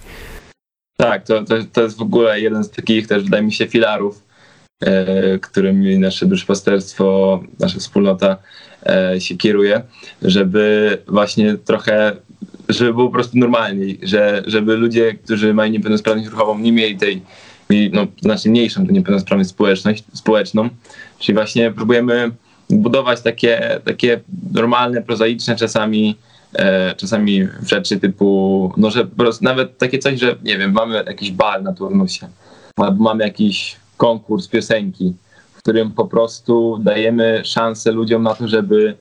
Tak, 0.97 1.27
to, 1.27 1.45
to, 1.45 1.55
to 1.73 1.83
jest 1.83 1.99
w 1.99 2.03
ogóle 2.03 2.41
jeden 2.41 2.65
z 2.65 2.71
takich 2.71 3.07
też, 3.07 3.25
wydaje 3.25 3.43
mi 3.43 3.53
się, 3.53 3.67
filarów, 3.67 4.23
którymi 5.41 5.99
nasze 5.99 6.27
duszpasterstwo, 6.27 7.41
nasza 7.61 7.79
wspólnota 7.79 8.37
e, 8.87 9.21
się 9.21 9.37
kieruje, 9.37 9.83
żeby 10.23 10.99
właśnie 11.09 11.57
trochę 11.65 12.17
żeby 12.69 12.95
było 12.95 13.07
po 13.07 13.13
prostu 13.13 13.39
normalniej, 13.39 13.99
że, 14.03 14.43
żeby 14.47 14.77
ludzie, 14.77 15.15
którzy 15.15 15.55
mają 15.55 15.73
niepełnosprawność 15.73 16.31
ruchową, 16.31 16.59
nie 16.59 16.73
mieli 16.73 16.97
tej, 16.97 17.23
no, 17.93 18.07
znacznie 18.21 18.51
mniejszą 18.51 18.87
tę 18.87 18.93
niepełnosprawność 18.93 19.51
społeczność, 19.51 20.05
społeczną. 20.13 20.69
Czyli 21.19 21.35
właśnie 21.35 21.71
próbujemy 21.71 22.31
budować 22.71 23.21
takie, 23.21 23.81
takie 23.85 24.21
normalne, 24.53 25.03
prozaiczne 25.03 25.57
czasami 25.57 26.17
e, 26.53 26.95
czasami 26.95 27.49
rzeczy 27.67 28.01
typu, 28.01 28.73
no 28.77 28.91
że 28.91 29.05
po 29.05 29.17
prostu 29.17 29.45
nawet 29.45 29.79
takie 29.79 29.99
coś, 29.99 30.21
że 30.21 30.37
nie 30.43 30.59
wiem, 30.59 30.73
mamy 30.73 31.05
jakiś 31.07 31.31
bal 31.31 31.63
na 31.63 31.73
turnusie, 31.73 32.29
albo 32.77 33.05
mamy 33.05 33.25
jakiś 33.25 33.77
konkurs 34.03 34.49
piosenki, 34.49 35.15
w 35.53 35.59
którym 35.59 35.91
po 35.91 36.07
prostu 36.07 36.79
dajemy 36.79 37.43
szansę 37.45 37.93
ludziom 37.93 38.23
na 38.23 38.35
to, 38.35 38.49
żeby 38.49 38.97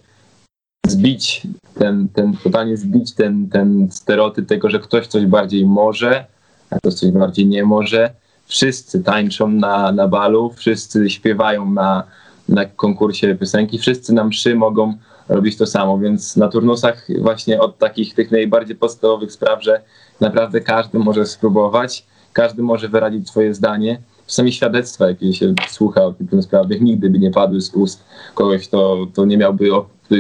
zbić 0.87 1.47
ten, 1.75 2.07
ten 2.09 2.37
totalnie 2.43 2.77
zbić 2.77 3.15
ten, 3.15 3.49
ten 3.49 3.87
stereotyp 3.91 4.47
tego, 4.47 4.69
że 4.69 4.79
ktoś 4.79 5.07
coś 5.07 5.25
bardziej 5.25 5.65
może, 5.65 6.25
a 6.69 6.77
ktoś 6.77 6.93
coś 6.93 7.11
bardziej 7.11 7.45
nie 7.45 7.63
może. 7.63 8.13
Wszyscy 8.45 9.03
tańczą 9.03 9.47
na, 9.47 9.91
na 9.91 10.07
balu, 10.07 10.53
wszyscy 10.55 11.09
śpiewają 11.09 11.71
na, 11.71 12.03
na 12.49 12.65
konkursie 12.65 13.35
piosenki. 13.35 13.79
Wszyscy 13.79 14.13
na 14.13 14.23
mszy 14.23 14.55
mogą 14.55 14.97
robić 15.29 15.57
to 15.57 15.65
samo, 15.65 15.99
więc 15.99 16.37
na 16.37 16.47
turnusach 16.47 17.07
właśnie 17.19 17.61
od 17.61 17.77
takich 17.77 18.13
tych 18.13 18.31
najbardziej 18.31 18.75
podstawowych 18.75 19.31
spraw, 19.31 19.63
że 19.63 19.81
naprawdę 20.19 20.61
każdy 20.61 20.99
może 20.99 21.25
spróbować, 21.25 22.05
każdy 22.33 22.63
może 22.63 22.89
wyrazić 22.89 23.29
swoje 23.29 23.53
zdanie. 23.53 24.01
Czasami 24.31 24.53
świadectwa, 24.53 25.07
jakie 25.07 25.33
się 25.33 25.53
słucha 25.69 26.01
o 26.05 26.15
sprawach, 26.41 26.81
nigdy 26.81 27.09
by 27.09 27.19
nie 27.19 27.31
padły 27.31 27.61
z 27.61 27.75
ust 27.75 28.03
kogoś, 28.35 28.67
kto, 28.67 29.07
kto 29.13 29.25
nie, 29.25 29.37
miałby, 29.37 29.69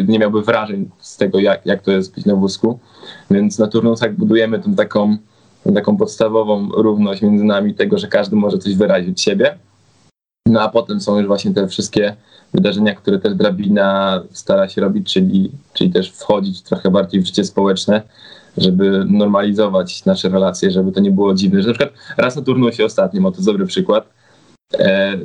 nie 0.07 0.19
miałby 0.19 0.41
wrażeń 0.41 0.89
z 0.99 1.17
tego, 1.17 1.39
jak, 1.39 1.65
jak 1.65 1.81
to 1.81 1.91
jest 1.91 2.15
być 2.15 2.25
na 2.25 2.35
wózku. 2.35 2.79
Więc 3.31 3.59
na 3.59 3.67
turnusach 3.67 4.15
budujemy 4.15 4.59
tą 4.59 4.75
taką, 4.75 5.17
tą 5.63 5.73
taką 5.73 5.97
podstawową 5.97 6.69
równość 6.69 7.21
między 7.21 7.43
nami, 7.43 7.73
tego, 7.73 7.97
że 7.97 8.07
każdy 8.07 8.35
może 8.35 8.57
coś 8.57 8.75
wyrazić 8.75 9.21
siebie. 9.21 9.57
No 10.45 10.61
a 10.61 10.69
potem 10.69 11.01
są 11.01 11.17
już 11.17 11.27
właśnie 11.27 11.53
te 11.53 11.67
wszystkie 11.67 12.15
wydarzenia, 12.53 12.95
które 12.95 13.19
też 13.19 13.35
drabina 13.35 14.21
stara 14.31 14.69
się 14.69 14.81
robić, 14.81 15.13
czyli, 15.13 15.51
czyli 15.73 15.91
też 15.91 16.11
wchodzić 16.11 16.61
trochę 16.61 16.91
bardziej 16.91 17.21
w 17.21 17.25
życie 17.25 17.43
społeczne, 17.43 18.01
żeby 18.57 19.05
normalizować 19.09 20.05
nasze 20.05 20.29
relacje, 20.29 20.71
żeby 20.71 20.91
to 20.91 20.99
nie 20.99 21.11
było 21.11 21.33
dziwne. 21.33 21.61
Że 21.61 21.67
na 21.67 21.73
przykład 21.73 21.99
raz 22.17 22.35
na 22.35 22.41
turnusie 22.41 22.85
ostatnim, 22.85 23.25
o 23.25 23.31
to 23.31 23.41
dobry 23.41 23.65
przykład, 23.65 24.09
e, 24.79 25.17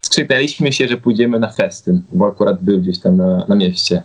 skrzyknęliśmy 0.00 0.72
się, 0.72 0.88
że 0.88 0.96
pójdziemy 0.96 1.38
na 1.38 1.48
festyn, 1.48 2.02
bo 2.12 2.26
akurat 2.26 2.62
był 2.62 2.80
gdzieś 2.80 2.98
tam 2.98 3.16
na, 3.16 3.44
na 3.48 3.54
mieście. 3.54 4.02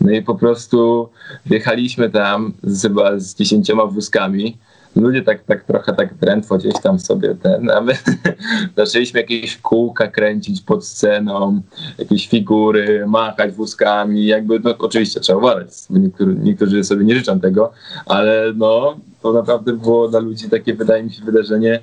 No 0.00 0.10
i 0.10 0.22
po 0.22 0.34
prostu 0.34 1.08
wjechaliśmy 1.46 2.10
tam 2.10 2.52
z, 2.62 2.82
chyba 2.82 3.18
z 3.18 3.34
dziesięcioma 3.34 3.86
wózkami, 3.86 4.56
ludzie 4.96 5.22
tak, 5.22 5.44
tak 5.44 5.64
trochę 5.64 5.92
tak 5.92 6.14
drętwo 6.14 6.58
gdzieś 6.58 6.74
tam 6.82 6.98
sobie 6.98 7.34
ten, 7.34 7.70
a 7.70 7.80
my 7.80 7.92
zaczęliśmy 8.76 9.20
jakieś 9.20 9.56
kółka 9.56 10.08
kręcić 10.08 10.60
pod 10.60 10.86
sceną, 10.86 11.60
jakieś 11.98 12.28
figury, 12.28 13.04
machać 13.06 13.52
wózkami, 13.54 14.26
jakby, 14.26 14.60
no 14.60 14.74
oczywiście 14.78 15.20
trzeba 15.20 15.38
uważać, 15.38 15.68
niektórzy, 15.90 16.36
niektórzy 16.42 16.84
sobie 16.84 17.04
nie 17.04 17.14
życzą 17.14 17.40
tego, 17.40 17.72
ale 18.06 18.52
no, 18.56 18.96
to 19.22 19.32
naprawdę 19.32 19.72
było 19.72 20.08
dla 20.08 20.20
ludzi 20.20 20.50
takie, 20.50 20.74
wydaje 20.74 21.02
mi 21.02 21.12
się, 21.12 21.24
wydarzenie, 21.24 21.80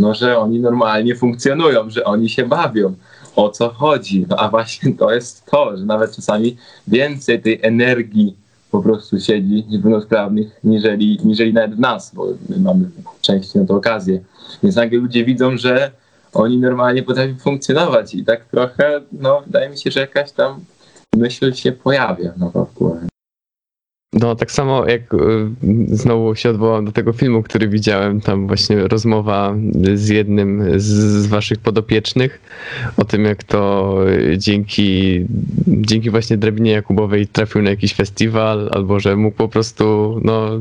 no, 0.00 0.14
że 0.14 0.38
oni 0.38 0.60
normalnie 0.60 1.16
funkcjonują, 1.16 1.90
że 1.90 2.04
oni 2.04 2.28
się 2.28 2.46
bawią. 2.46 2.94
O 3.36 3.50
co 3.50 3.68
chodzi? 3.68 4.26
No 4.28 4.36
a 4.36 4.48
właśnie 4.48 4.92
to 4.92 5.10
jest 5.12 5.46
to, 5.46 5.76
że 5.76 5.84
nawet 5.84 6.16
czasami 6.16 6.56
więcej 6.88 7.42
tej 7.42 7.60
energii 7.62 8.36
po 8.74 8.82
prostu 8.82 9.20
siedzi 9.20 9.64
niepełnosprawnych, 9.68 10.60
niżeli, 10.64 11.18
niżeli 11.24 11.52
nawet 11.52 11.74
w 11.74 11.80
nas, 11.80 12.14
bo 12.14 12.26
my 12.48 12.58
mamy 12.58 12.90
częściej 13.20 13.62
na 13.62 13.68
to 13.68 13.74
okazję. 13.74 14.20
Więc 14.62 14.76
nagle 14.76 14.98
ludzie 14.98 15.24
widzą, 15.24 15.56
że 15.56 15.90
oni 16.32 16.58
normalnie 16.58 17.02
potrafią 17.02 17.34
funkcjonować 17.36 18.14
i 18.14 18.24
tak 18.24 18.44
trochę, 18.44 19.00
no 19.12 19.42
wydaje 19.46 19.70
mi 19.70 19.78
się, 19.78 19.90
że 19.90 20.00
jakaś 20.00 20.32
tam 20.32 20.60
myśl 21.16 21.52
się 21.52 21.72
pojawia 21.72 22.32
no, 22.36 22.50
w 22.50 22.74
głowie. 22.74 23.13
No, 24.20 24.36
tak 24.36 24.52
samo 24.52 24.86
jak 24.88 25.14
y, 25.14 25.16
znowu 25.96 26.34
się 26.34 26.50
odwołam 26.50 26.84
do 26.84 26.92
tego 26.92 27.12
filmu, 27.12 27.42
który 27.42 27.68
widziałem, 27.68 28.20
tam 28.20 28.46
właśnie 28.46 28.88
rozmowa 28.88 29.54
z 29.94 30.08
jednym 30.08 30.80
z, 30.80 31.26
waszych 31.26 31.58
podopiecznych 31.58 32.40
o 32.96 33.04
tym, 33.04 33.24
jak 33.24 33.44
to 33.44 33.94
dzięki, 34.36 35.20
dzięki 35.66 36.10
właśnie 36.10 36.36
Drabinie 36.36 36.70
Jakubowej 36.70 37.26
trafił 37.26 37.62
na 37.62 37.70
jakiś 37.70 37.94
festiwal, 37.94 38.70
albo 38.72 39.00
że 39.00 39.16
mógł 39.16 39.36
po 39.36 39.48
prostu, 39.48 40.20
no, 40.24 40.60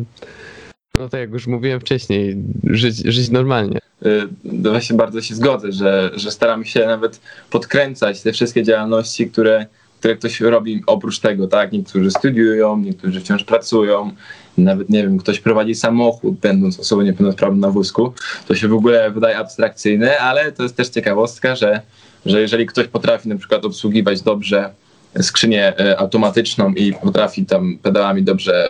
no 1.00 1.10
tak 1.10 1.20
jak 1.20 1.32
już 1.32 1.48
mówiłem 1.48 1.80
wcześniej, 1.80 2.38
żyć, 2.64 2.98
żyć 2.98 3.30
normalnie. 3.30 3.80
Y, 4.06 4.28
no 4.44 4.70
właśnie 4.70 4.96
bardzo 4.96 5.22
się 5.22 5.36
zgodzę, 5.36 5.72
że, 5.72 6.12
że 6.16 6.32
staram 6.32 6.66
się 6.66 6.86
nawet 6.86 7.22
podkręcać 7.50 8.22
te 8.22 8.34
wszystkie 8.34 8.64
działalności, 8.64 9.30
które 9.30 9.66
które 10.04 10.16
ktoś 10.16 10.42
robi 10.42 10.84
oprócz 10.88 11.20
tego, 11.20 11.48
tak? 11.48 11.72
Niektórzy 11.72 12.12
studiują, 12.12 12.78
niektórzy 12.78 13.22
wciąż 13.22 13.44
pracują, 13.44 14.12
nawet 14.58 14.90
nie 14.90 15.04
wiem, 15.04 15.18
ktoś 15.18 15.40
prowadzi 15.40 15.76
samochód, 15.76 16.36
będąc 16.36 16.80
osobą 16.80 17.02
niepełnosprawną 17.02 17.60
na 17.60 17.70
wózku. 17.70 18.14
To 18.48 18.56
się 18.56 18.68
w 18.68 18.74
ogóle 18.74 19.12
wydaje 19.12 19.38
abstrakcyjne, 19.38 20.18
ale 20.18 20.52
to 20.52 20.64
jest 20.64 20.76
też 20.76 20.90
ciekawostka, 20.90 21.56
że, 21.56 21.82
że 22.26 22.42
jeżeli 22.42 22.66
ktoś 22.66 22.88
potrafi 22.88 23.30
na 23.30 23.36
przykład 23.36 23.66
obsługiwać 23.66 24.22
dobrze 24.22 24.74
skrzynię 25.22 25.80
e, 25.80 26.00
automatyczną 26.00 26.74
i 26.74 26.94
potrafi 26.94 27.46
tam 27.46 27.78
pedałami 27.82 28.24
dobrze 28.24 28.70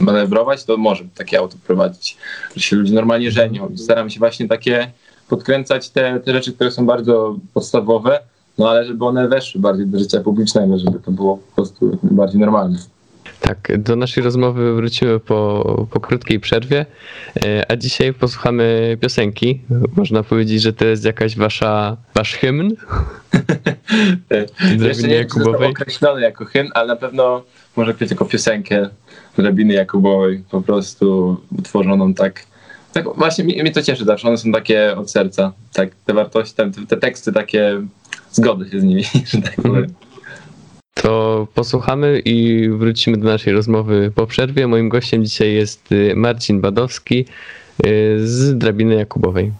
manewrować, 0.00 0.64
to 0.64 0.76
może 0.76 1.04
takie 1.14 1.38
auto 1.38 1.56
prowadzić, 1.66 2.16
że 2.56 2.62
się 2.62 2.76
ludzie 2.76 2.94
normalnie 2.94 3.30
żenią. 3.30 3.76
Staram 3.76 4.10
się 4.10 4.18
właśnie 4.18 4.48
takie 4.48 4.90
podkręcać 5.28 5.90
te, 5.90 6.20
te 6.20 6.32
rzeczy, 6.32 6.52
które 6.52 6.70
są 6.70 6.86
bardzo 6.86 7.36
podstawowe, 7.52 8.20
no 8.58 8.70
ale 8.70 8.84
żeby 8.84 9.04
one 9.04 9.28
weszły 9.28 9.60
bardziej 9.60 9.86
do 9.86 9.98
życia 9.98 10.20
publicznego, 10.20 10.78
żeby 10.78 11.00
to 11.00 11.10
było 11.10 11.36
po 11.36 11.54
prostu 11.54 11.98
bardziej 12.02 12.40
normalne. 12.40 12.78
Tak, 13.40 13.72
do 13.78 13.96
naszej 13.96 14.24
rozmowy 14.24 14.74
wrócimy 14.74 15.20
po, 15.20 15.86
po 15.90 16.00
krótkiej 16.00 16.40
przerwie, 16.40 16.86
e, 17.44 17.70
a 17.70 17.76
dzisiaj 17.76 18.14
posłuchamy 18.14 18.96
piosenki. 19.00 19.60
Można 19.96 20.22
powiedzieć, 20.22 20.62
że 20.62 20.72
to 20.72 20.84
jest 20.84 21.04
jakaś 21.04 21.36
wasza, 21.36 21.96
wasz 22.14 22.34
hymn? 22.34 22.70
Jeszcze 24.80 25.08
nie 25.08 25.14
Jakubowej. 25.14 25.70
określony 25.70 26.20
jako 26.20 26.44
hymn, 26.44 26.70
ale 26.74 26.86
na 26.86 26.96
pewno 26.96 27.42
może 27.76 27.94
być 27.94 28.10
jako 28.10 28.24
piosenkę 28.24 28.88
Drabiny 29.36 29.74
Jakubowej, 29.74 30.44
po 30.50 30.62
prostu 30.62 31.36
utworzoną 31.58 32.14
tak, 32.14 32.46
tak 32.94 33.04
właśnie 33.16 33.44
mnie, 33.44 33.72
to 33.72 33.82
cieszy 33.82 34.04
zawsze, 34.04 34.28
one 34.28 34.36
są 34.36 34.52
takie 34.52 34.96
od 34.96 35.10
serca, 35.10 35.52
tak, 35.72 35.90
te 36.06 36.14
wartości, 36.14 36.54
te, 36.54 36.70
te 36.88 36.96
teksty 36.96 37.32
takie 37.32 37.82
zgodzę 38.30 38.70
się 38.70 38.80
z 38.80 38.84
nimi, 38.84 39.04
że 39.30 39.42
tak 39.42 39.54
powiem. 39.54 39.86
To 40.94 41.46
posłuchamy 41.54 42.20
i 42.24 42.68
wrócimy 42.68 43.16
do 43.16 43.24
naszej 43.24 43.52
rozmowy 43.52 44.12
po 44.14 44.26
przerwie. 44.26 44.66
Moim 44.66 44.88
gościem 44.88 45.24
dzisiaj 45.24 45.52
jest 45.52 45.92
y, 45.92 46.12
Marcin 46.16 46.60
Badowski 46.60 47.24
y, 47.86 48.28
z 48.28 48.58
Drabiny 48.58 48.94
Jakubowej. 48.94 49.52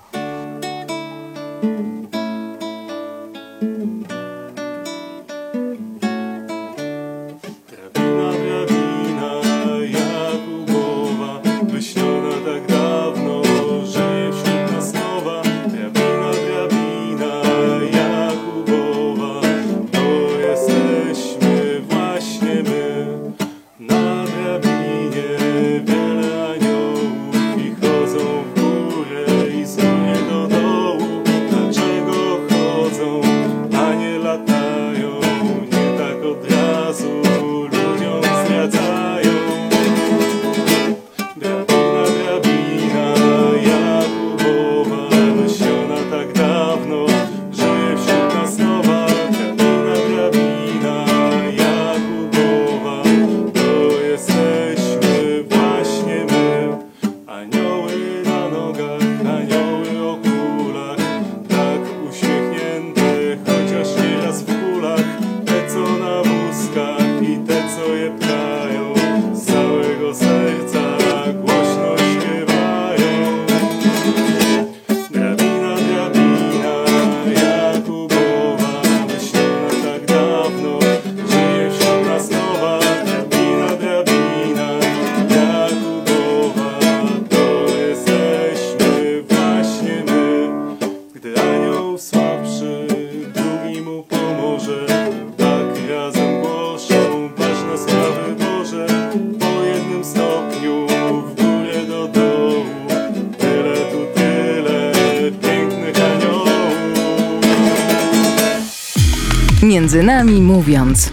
Między 109.94 110.06
nami 110.06 110.40
mówiąc. 110.42 111.12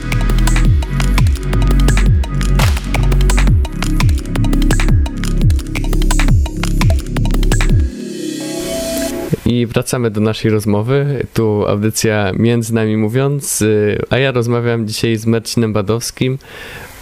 I 9.46 9.66
wracamy 9.66 10.12
do 10.12 10.22
naszej 10.22 10.52
rozmowy. 10.52 11.28
Tu 11.34 11.68
audycja 11.68 12.32
Między 12.34 12.74
nami 12.74 12.98
mówiąc, 12.98 13.62
y, 13.62 14.02
a 14.10 14.18
ja 14.18 14.32
rozmawiam 14.32 14.88
dzisiaj 14.88 15.18
z 15.18 15.26
Marcinem 15.26 15.74
Badowskim 15.74 16.38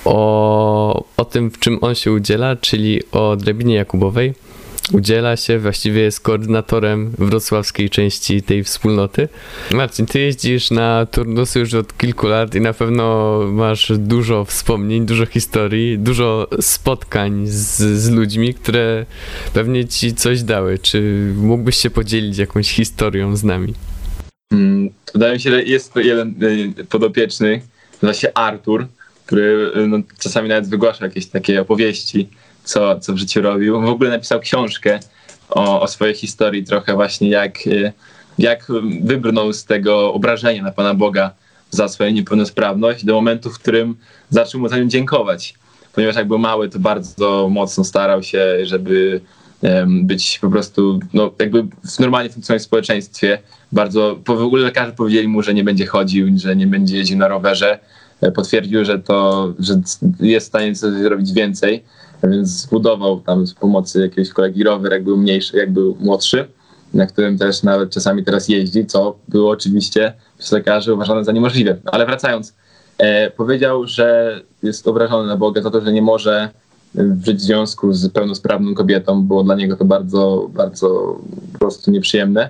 o, 0.05 1.05
o 1.17 1.25
tym, 1.25 1.51
w 1.51 1.59
czym 1.59 1.77
on 1.81 1.95
się 1.95 2.11
udziela, 2.11 2.55
czyli 2.55 3.01
o 3.11 3.35
drabinie 3.35 3.75
Jakubowej. 3.75 4.33
Udziela 4.93 5.37
się, 5.37 5.59
właściwie 5.59 6.01
jest 6.01 6.19
koordynatorem 6.19 7.11
wrocławskiej 7.17 7.89
części 7.89 8.41
tej 8.41 8.63
wspólnoty. 8.63 9.27
Marcin, 9.71 10.05
ty 10.05 10.19
jeździsz 10.19 10.71
na 10.71 11.05
turnusy 11.05 11.59
już 11.59 11.73
od 11.73 11.97
kilku 11.97 12.27
lat 12.27 12.55
i 12.55 12.61
na 12.61 12.73
pewno 12.73 13.39
masz 13.51 13.91
dużo 13.97 14.45
wspomnień, 14.45 15.05
dużo 15.05 15.25
historii, 15.25 15.99
dużo 15.99 16.47
spotkań 16.61 17.47
z, 17.47 17.77
z 17.77 18.09
ludźmi, 18.09 18.53
które 18.53 19.05
pewnie 19.53 19.87
ci 19.87 20.15
coś 20.15 20.43
dały. 20.43 20.79
Czy 20.79 21.31
mógłbyś 21.35 21.75
się 21.75 21.89
podzielić 21.89 22.37
jakąś 22.37 22.71
historią 22.71 23.35
z 23.35 23.43
nami? 23.43 23.73
Mm, 24.51 24.89
Wydaje 25.13 25.33
mi 25.33 25.39
się, 25.39 25.49
że 25.49 25.63
jest 25.63 25.95
jeden 25.95 26.43
y, 26.79 26.85
podopieczny, 26.85 27.61
nazywa 28.01 28.13
się 28.13 28.33
Artur, 28.33 28.87
który 29.25 29.71
y, 29.77 29.87
no, 29.87 29.97
czasami 30.19 30.49
nawet 30.49 30.69
wygłasza 30.69 31.05
jakieś 31.05 31.25
takie 31.25 31.61
opowieści, 31.61 32.29
co, 32.69 32.99
co 32.99 33.13
w 33.13 33.17
życiu 33.17 33.41
robił. 33.41 33.81
W 33.81 33.89
ogóle 33.89 34.09
napisał 34.09 34.39
książkę 34.39 34.99
o, 35.49 35.81
o 35.81 35.87
swojej 35.87 36.15
historii, 36.15 36.63
trochę 36.63 36.93
właśnie 36.93 37.29
jak, 37.29 37.67
y, 37.67 37.93
jak 38.37 38.67
wybrnął 39.01 39.53
z 39.53 39.65
tego 39.65 40.13
obrażenia 40.13 40.63
na 40.63 40.71
Pana 40.71 40.93
Boga 40.93 41.31
za 41.69 41.87
swoją 41.87 42.11
niepełnosprawność 42.11 43.05
do 43.05 43.13
momentu, 43.13 43.49
w 43.49 43.59
którym 43.59 43.95
zaczął 44.29 44.61
mu 44.61 44.67
za 44.67 44.77
nią 44.77 44.87
dziękować. 44.87 45.53
Ponieważ 45.93 46.15
jak 46.15 46.27
był 46.27 46.37
mały, 46.37 46.69
to 46.69 46.79
bardzo 46.79 47.47
mocno 47.51 47.83
starał 47.83 48.23
się, 48.23 48.65
żeby 48.65 49.21
być 49.87 50.39
po 50.39 50.49
prostu, 50.49 50.99
no 51.13 51.31
jakby 51.39 51.63
w 51.63 51.99
normalnie 51.99 52.29
funkcjonować 52.29 52.61
w 52.61 52.65
społeczeństwie. 52.65 53.39
Bardzo, 53.71 54.19
w 54.27 54.29
ogóle 54.29 54.63
lekarze 54.63 54.91
powiedzieli 54.91 55.27
mu, 55.27 55.41
że 55.41 55.53
nie 55.53 55.63
będzie 55.63 55.85
chodził, 55.85 56.27
że 56.35 56.55
nie 56.55 56.67
będzie 56.67 56.97
jeździł 56.97 57.17
na 57.17 57.27
rowerze. 57.27 57.79
E, 58.21 58.31
Potwierdził, 58.31 58.85
że 58.85 58.99
to, 58.99 59.47
że 59.59 59.81
jest 60.19 60.45
w 60.45 60.49
stanie 60.49 60.75
coś 60.75 60.93
zrobić 60.93 61.33
więcej, 61.33 61.83
więc 62.23 62.47
zbudował 62.47 63.19
tam 63.19 63.47
z 63.47 63.53
pomocy 63.53 64.01
jakiegoś 64.01 64.29
kolegi 64.29 64.63
rower, 64.63 64.91
jak 64.91 65.03
był 65.03 65.17
mniejszy, 65.17 65.57
jak 65.57 65.71
był 65.73 65.97
młodszy, 65.99 66.47
na 66.93 67.05
którym 67.05 67.37
też 67.37 67.63
nawet 67.63 67.89
czasami 67.89 68.23
teraz 68.23 68.49
jeździ, 68.49 68.85
co 68.85 69.15
było 69.27 69.51
oczywiście 69.51 70.13
przez 70.37 70.51
lekarzy 70.51 70.93
uważane 70.93 71.23
za 71.23 71.31
niemożliwe. 71.31 71.77
Ale 71.85 72.05
wracając, 72.05 72.55
e, 72.97 73.31
powiedział, 73.31 73.87
że 73.87 74.39
jest 74.63 74.87
obrażony 74.87 75.27
na 75.27 75.37
Boga 75.37 75.61
za 75.61 75.71
to, 75.71 75.81
że 75.81 75.91
nie 75.91 76.01
może 76.01 76.49
żyć 77.25 77.37
w 77.37 77.41
związku 77.41 77.93
z 77.93 78.09
pełnosprawną 78.09 78.73
kobietą. 78.73 79.23
Było 79.23 79.43
dla 79.43 79.55
niego 79.55 79.75
to 79.77 79.85
bardzo, 79.85 80.49
bardzo 80.53 81.19
po 81.53 81.59
prostu 81.59 81.91
nieprzyjemne. 81.91 82.49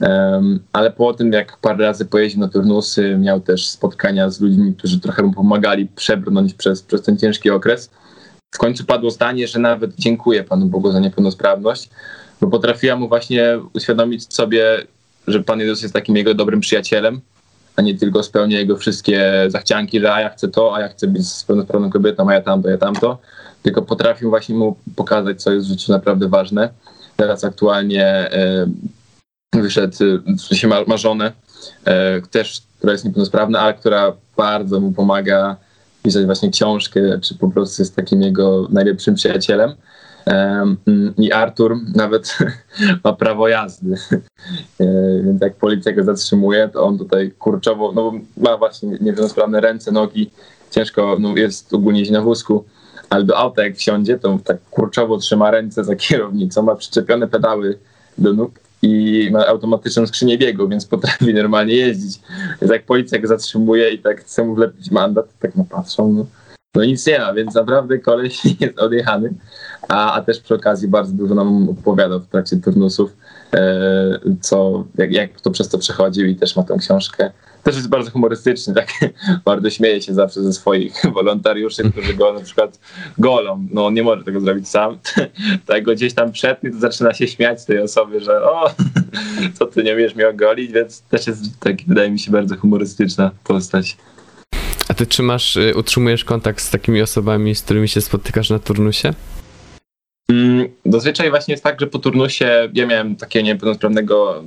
Em, 0.00 0.60
ale 0.72 0.90
po 0.90 1.14
tym, 1.14 1.32
jak 1.32 1.58
parę 1.58 1.84
razy 1.84 2.04
pojeździł 2.04 2.40
na 2.40 2.48
turnusy, 2.48 3.16
miał 3.18 3.40
też 3.40 3.68
spotkania 3.68 4.30
z 4.30 4.40
ludźmi, 4.40 4.74
którzy 4.74 5.00
trochę 5.00 5.22
mu 5.22 5.32
pomagali 5.32 5.86
przebrnąć 5.86 6.54
przez, 6.54 6.82
przez 6.82 7.02
ten 7.02 7.16
ciężki 7.16 7.50
okres. 7.50 7.90
W 8.54 8.58
końcu 8.58 8.84
padło 8.84 9.10
zdanie, 9.10 9.48
że 9.48 9.58
nawet 9.58 9.94
dziękuję 9.94 10.44
Panu 10.44 10.66
Bogu 10.66 10.92
za 10.92 11.00
niepełnosprawność, 11.00 11.90
bo 12.40 12.48
potrafiła 12.48 12.96
mu 12.96 13.08
właśnie 13.08 13.60
uświadomić 13.72 14.34
sobie, 14.34 14.86
że 15.26 15.42
Pan 15.42 15.60
Jezus 15.60 15.82
jest 15.82 15.94
takim 15.94 16.16
jego 16.16 16.34
dobrym 16.34 16.60
przyjacielem, 16.60 17.20
a 17.76 17.82
nie 17.82 17.98
tylko 17.98 18.22
spełnia 18.22 18.58
jego 18.58 18.76
wszystkie 18.76 19.44
zachcianki, 19.48 20.00
że 20.00 20.14
a 20.14 20.20
ja 20.20 20.30
chcę 20.30 20.48
to, 20.48 20.76
a 20.76 20.80
ja 20.80 20.88
chcę 20.88 21.06
być 21.06 21.28
z 21.28 21.44
pełnosprawną 21.44 21.90
kobietą, 21.90 22.30
a 22.30 22.34
ja 22.34 22.40
tamto, 22.40 22.68
ja 22.68 22.78
tamto, 22.78 23.18
tylko 23.62 23.82
potrafił 23.82 24.30
właśnie 24.30 24.54
mu 24.54 24.76
pokazać, 24.96 25.42
co 25.42 25.52
jest 25.52 25.66
w 25.66 25.70
życiu 25.70 25.92
naprawdę 25.92 26.28
ważne. 26.28 26.68
Teraz 27.16 27.44
aktualnie 27.44 28.06
e, 28.06 28.66
wyszedł, 29.52 29.96
w 30.38 30.40
sensie 30.40 30.68
ma, 30.68 30.84
ma 30.86 30.96
żonę, 30.96 31.32
e, 31.84 32.20
też, 32.20 32.62
która 32.78 32.92
jest 32.92 33.04
niepełnosprawna, 33.04 33.60
ale 33.60 33.74
która 33.74 34.12
bardzo 34.36 34.80
mu 34.80 34.92
pomaga 34.92 35.56
pisać 36.04 36.26
właśnie 36.26 36.50
książkę, 36.50 37.00
czy 37.20 37.34
po 37.34 37.48
prostu 37.48 37.82
jest 37.82 37.96
takim 37.96 38.22
jego 38.22 38.68
najlepszym 38.70 39.14
przyjacielem. 39.14 39.74
Em, 40.26 40.76
I 41.18 41.32
Artur 41.32 41.76
nawet 41.94 42.38
ma 43.04 43.12
prawo 43.12 43.48
jazdy. 43.48 43.94
E, 44.80 44.86
Więc 45.24 45.42
jak 45.42 45.56
policja 45.56 45.92
go 45.92 46.04
zatrzymuje, 46.04 46.68
to 46.68 46.84
on 46.84 46.98
tutaj 46.98 47.30
kurczowo, 47.38 47.92
no 47.92 48.12
ma 48.36 48.56
właśnie 48.56 48.98
niepełnosprawne 49.00 49.60
ręce, 49.60 49.92
nogi, 49.92 50.30
ciężko 50.70 51.16
no 51.20 51.36
jest 51.36 51.74
ogólnie 51.74 52.10
na 52.10 52.20
wózku, 52.20 52.64
ale 53.10 53.24
do 53.24 53.38
auta 53.38 53.64
jak 53.64 53.76
wsiądzie, 53.76 54.18
to 54.18 54.38
tak 54.44 54.56
kurczowo 54.70 55.18
trzyma 55.18 55.50
ręce 55.50 55.84
za 55.84 55.96
kierownicą, 55.96 56.62
ma 56.62 56.74
przyczepione 56.74 57.28
pedały 57.28 57.78
do 58.18 58.32
nóg 58.32 58.50
i 59.20 59.30
ma 59.30 59.46
automatyczną 59.46 60.06
skrzynię 60.06 60.38
biegu, 60.38 60.68
więc 60.68 60.86
potrafi 60.86 61.34
normalnie 61.34 61.74
jeździć. 61.74 62.20
Więc 62.60 62.72
jak 62.72 62.84
policja 62.84 63.18
go 63.18 63.28
zatrzymuje 63.28 63.90
i 63.90 63.98
tak 63.98 64.20
chce 64.20 64.44
mu 64.44 64.54
wlepić 64.54 64.90
mandat, 64.90 65.26
to 65.26 65.32
tak 65.40 65.56
no 65.56 65.64
patrzą, 65.70 66.12
no, 66.12 66.26
no 66.74 66.84
nic 66.84 67.06
nie 67.06 67.18
ma, 67.18 67.34
więc 67.34 67.54
naprawdę 67.54 67.98
koleś 67.98 68.44
jest 68.60 68.78
odjechany, 68.78 69.34
a, 69.88 70.14
a 70.14 70.22
też 70.22 70.40
przy 70.40 70.54
okazji 70.54 70.88
bardzo 70.88 71.12
dużo 71.12 71.34
nam 71.34 71.68
opowiadał 71.68 72.20
w 72.20 72.26
trakcie 72.26 72.56
turnusów, 72.56 73.16
e, 73.54 74.20
co, 74.40 74.84
jak, 74.98 75.12
jak 75.12 75.40
to 75.40 75.50
przez 75.50 75.68
to 75.68 75.78
przechodził 75.78 76.26
i 76.26 76.36
też 76.36 76.56
ma 76.56 76.62
tą 76.62 76.78
książkę. 76.78 77.30
Też 77.64 77.76
jest 77.76 77.88
bardzo 77.88 78.10
humorystyczny, 78.10 78.74
tak 78.74 78.88
bardzo 79.44 79.70
śmieje 79.70 80.02
się 80.02 80.14
zawsze 80.14 80.42
ze 80.42 80.52
swoich 80.52 81.02
wolontariuszy, 81.14 81.90
którzy 81.90 82.14
go 82.14 82.32
na 82.32 82.40
przykład 82.40 82.80
golą. 83.18 83.66
No 83.70 83.86
on 83.86 83.94
nie 83.94 84.02
może 84.02 84.24
tego 84.24 84.40
zrobić 84.40 84.68
sam. 84.68 84.98
tak 85.66 85.82
go 85.82 85.92
gdzieś 85.92 86.14
tam 86.14 86.32
przetnie, 86.32 86.70
to 86.70 86.78
zaczyna 86.78 87.14
się 87.14 87.28
śmiać 87.28 87.60
z 87.60 87.64
tej 87.64 87.78
osoby, 87.78 88.20
że 88.20 88.44
o, 88.44 88.74
co 89.58 89.66
ty 89.66 89.82
nie 89.82 89.94
umiesz 89.94 90.14
mnie 90.14 90.28
ogolić, 90.28 90.72
więc 90.72 91.02
też 91.02 91.26
jest 91.26 91.60
taki, 91.60 91.84
wydaje 91.88 92.10
mi 92.10 92.18
się, 92.18 92.30
bardzo 92.30 92.56
humorystyczna 92.56 93.30
postać. 93.44 93.96
A 94.88 94.94
ty 94.94 95.06
trzymasz, 95.06 95.56
y, 95.56 95.72
utrzymujesz 95.76 96.24
kontakt 96.24 96.60
z 96.60 96.70
takimi 96.70 97.02
osobami, 97.02 97.54
z 97.54 97.62
którymi 97.62 97.88
się 97.88 98.00
spotykasz 98.00 98.50
na 98.50 98.58
turnusie? 98.58 99.14
Mm, 100.28 100.68
Zazwyczaj 100.86 101.30
właśnie 101.30 101.52
jest 101.52 101.64
tak, 101.64 101.80
że 101.80 101.86
po 101.86 101.98
turnusie 101.98 102.70
ja 102.74 102.86
miałem 102.86 103.16
takiego 103.16 103.46
niepełnosprawnego 103.46 104.44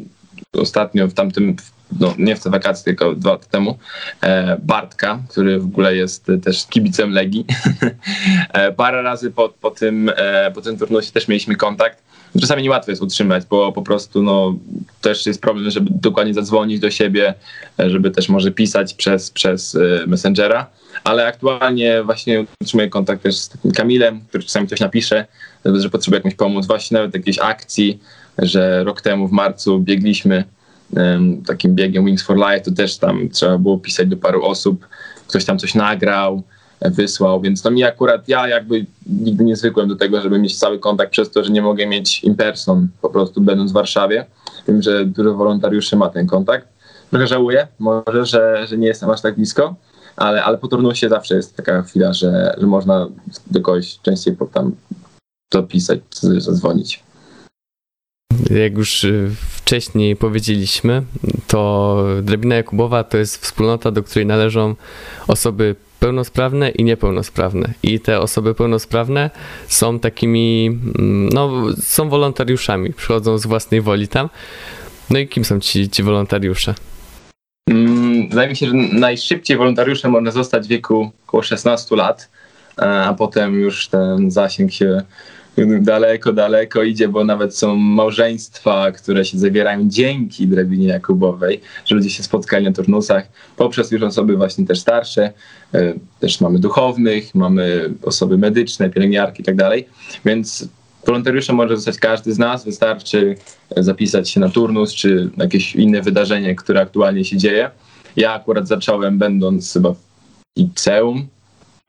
ostatnio 0.54 1.08
w 1.08 1.14
tamtym, 1.14 1.56
no 2.00 2.14
nie 2.18 2.36
w 2.36 2.44
te 2.44 2.50
wakacje, 2.50 2.84
tylko 2.84 3.16
dwa 3.16 3.32
lata 3.32 3.46
temu, 3.52 3.78
e, 4.22 4.58
Bartka, 4.64 5.20
który 5.30 5.60
w 5.60 5.66
ogóle 5.66 5.96
jest 5.96 6.30
e, 6.30 6.38
też 6.38 6.68
kibicem 6.68 7.12
Legii. 7.12 7.46
e, 8.54 8.72
parę 8.72 9.02
razy 9.02 9.32
po, 9.32 9.50
po, 9.50 9.72
tym, 9.72 10.12
po 10.56 10.62
tym 10.62 10.78
turnusie 10.78 11.12
też 11.12 11.28
mieliśmy 11.28 11.56
kontakt. 11.56 12.08
Czasami 12.42 12.64
niełatwo 12.64 12.92
jest 12.92 13.02
utrzymać, 13.02 13.44
bo 13.50 13.72
po 13.72 13.82
prostu 13.82 14.24
no, 14.24 14.56
też 15.02 15.26
jest 15.26 15.42
problem, 15.42 15.72
żeby 15.72 15.90
dokładnie 15.94 16.34
zadzwonić 16.34 16.80
do 16.80 16.92
siebie, 16.92 17.34
żeby 17.78 18.12
też 18.12 18.30
może 18.30 18.52
pisać 18.52 18.94
przez, 18.94 19.32
przez 19.32 19.78
Messengera. 20.08 20.66
Ale 21.04 21.28
aktualnie 21.28 22.04
właśnie 22.04 22.46
utrzymuję 22.62 22.90
kontakt 22.90 23.24
też 23.24 23.36
z 23.36 23.50
takim 23.50 23.72
Kamilem, 23.72 24.22
który 24.30 24.44
czasami 24.44 24.68
coś 24.68 24.80
napisze, 24.80 25.26
że 25.66 25.90
potrzebuje 25.90 26.20
jakąś 26.20 26.36
pomoc. 26.36 26.68
Właśnie 26.68 26.96
nawet 26.96 27.14
jakiejś 27.14 27.40
akcji, 27.40 28.00
że 28.38 28.84
rok 28.84 29.02
temu 29.02 29.28
w 29.28 29.32
marcu 29.32 29.80
biegliśmy 29.80 30.44
takim 31.48 31.76
biegiem 31.76 32.06
Wings 32.06 32.24
for 32.24 32.38
Life, 32.38 32.62
to 32.62 32.72
też 32.72 32.98
tam 32.98 33.30
trzeba 33.30 33.58
było 33.58 33.78
pisać 33.78 34.08
do 34.08 34.18
paru 34.18 34.46
osób. 34.46 34.88
Ktoś 35.28 35.46
tam 35.46 35.60
coś 35.60 35.76
nagrał, 35.76 36.44
e, 36.80 36.90
wysłał, 36.90 37.42
więc 37.42 37.62
to 37.62 37.72
mi 37.72 37.84
akurat, 37.84 38.28
ja 38.30 38.48
jakby 38.48 38.86
nigdy 39.06 39.44
nie 39.44 39.56
zwykłem 39.56 39.90
do 39.90 39.96
tego, 39.96 40.22
żeby 40.22 40.40
mieć 40.40 40.60
cały 40.60 40.80
kontakt 40.80 41.12
przez 41.12 41.32
to, 41.32 41.44
że 41.44 41.52
nie 41.52 41.62
mogę 41.62 41.88
mieć 41.88 42.24
in 42.24 42.36
person, 42.36 42.88
po 43.02 43.10
prostu 43.10 43.42
będąc 43.42 43.72
w 43.72 43.74
Warszawie. 43.74 44.26
Wiem, 44.68 44.82
że 44.82 45.06
dużo 45.06 45.34
wolontariuszy 45.34 45.96
ma 45.96 46.10
ten 46.10 46.28
kontakt. 46.28 46.68
Trochę 47.10 47.28
żałuję, 47.28 47.68
może, 47.80 48.26
że, 48.26 48.68
że 48.68 48.78
nie 48.78 48.88
jestem 48.88 49.10
aż 49.10 49.22
tak 49.22 49.36
blisko, 49.36 49.76
ale, 50.16 50.44
ale 50.44 50.58
po 50.58 50.68
turnusie 50.68 51.10
zawsze 51.10 51.36
jest 51.36 51.56
taka 51.56 51.82
chwila, 51.82 52.14
że, 52.14 52.56
że 52.58 52.68
można 52.68 53.08
do 53.48 53.62
kogoś 53.62 54.00
częściej 54.00 54.38
tam 54.54 54.72
dopisać, 55.52 56.00
zadzwonić. 56.38 57.07
Jak 58.50 58.78
już 58.78 59.04
y, 59.04 59.30
wcześniej 59.40 60.16
powiedzieliśmy, 60.16 61.04
to 61.48 62.04
Drabina 62.22 62.56
Jakubowa 62.56 63.04
to 63.04 63.18
jest 63.18 63.44
wspólnota, 63.44 63.92
do 63.92 64.04
której 64.04 64.26
należą 64.26 64.76
osoby 65.28 65.76
pełnosprawne 66.00 66.70
i 66.70 66.84
niepełnosprawne. 66.84 67.74
I 67.84 68.00
te 68.00 68.20
osoby 68.20 68.56
pełnosprawne 68.56 69.30
są 69.68 70.00
takimi, 70.00 70.68
mm, 71.00 71.30
no, 71.30 71.66
są 71.82 72.10
wolontariuszami, 72.10 72.94
przychodzą 72.94 73.38
z 73.38 73.46
własnej 73.46 73.82
woli 73.82 74.08
tam. 74.08 74.30
No 75.10 75.20
i 75.20 75.28
kim 75.28 75.46
są 75.46 75.60
ci, 75.60 75.90
ci 75.90 76.04
wolontariusze? 76.04 76.74
Mm, 77.70 78.30
Wydaje 78.30 78.50
mi 78.50 78.56
się, 78.56 78.66
że 78.66 78.74
najszybciej 78.74 79.58
wolontariuszem 79.58 80.12
można 80.12 80.32
zostać 80.32 80.66
w 80.66 80.70
wieku 80.70 81.12
około 81.28 81.44
16 81.44 81.96
lat, 81.96 82.30
e, 82.80 82.84
a 82.84 83.14
potem 83.14 83.60
już 83.60 83.88
ten 83.88 84.32
zasięg 84.32 84.72
się 84.72 85.02
daleko, 85.66 86.34
daleko 86.34 86.84
idzie, 86.84 87.08
bo 87.08 87.24
nawet 87.24 87.58
są 87.58 87.76
małżeństwa, 87.76 88.92
które 88.92 89.26
się 89.26 89.38
zawierają 89.38 89.90
dzięki 89.90 90.48
drabinie 90.48 90.88
Jakubowej, 90.88 91.62
że 91.86 91.96
ludzie 91.96 92.10
się 92.10 92.24
spotkali 92.24 92.66
na 92.66 92.72
turnusach. 92.72 93.28
Poprzez 93.58 93.92
już 93.92 94.02
osoby 94.04 94.38
właśnie 94.38 94.66
też 94.66 94.80
starsze, 94.80 95.34
e, 95.74 95.94
też 96.20 96.42
mamy 96.42 96.60
duchownych, 96.60 97.36
mamy 97.36 97.94
osoby 98.04 98.38
medyczne, 98.38 98.90
pielęgniarki 98.90 99.42
i 99.42 99.46
tak 99.46 99.56
dalej, 99.56 99.88
więc 100.26 100.68
wolontariuszem 101.06 101.56
może 101.56 101.76
zostać 101.76 102.00
każdy 102.00 102.34
z 102.34 102.40
nas, 102.40 102.66
wystarczy 102.66 103.36
zapisać 103.78 104.30
się 104.30 104.40
na 104.40 104.50
turnus 104.50 104.94
czy 104.94 105.30
jakieś 105.38 105.76
inne 105.76 106.02
wydarzenie, 106.02 106.56
które 106.56 106.82
aktualnie 106.82 107.26
się 107.26 107.38
dzieje. 107.38 107.70
Ja 108.16 108.34
akurat 108.34 108.68
zacząłem 108.68 109.18
będąc 109.18 109.74
chyba 109.74 109.94
w 109.94 109.98
liceum, 110.58 111.28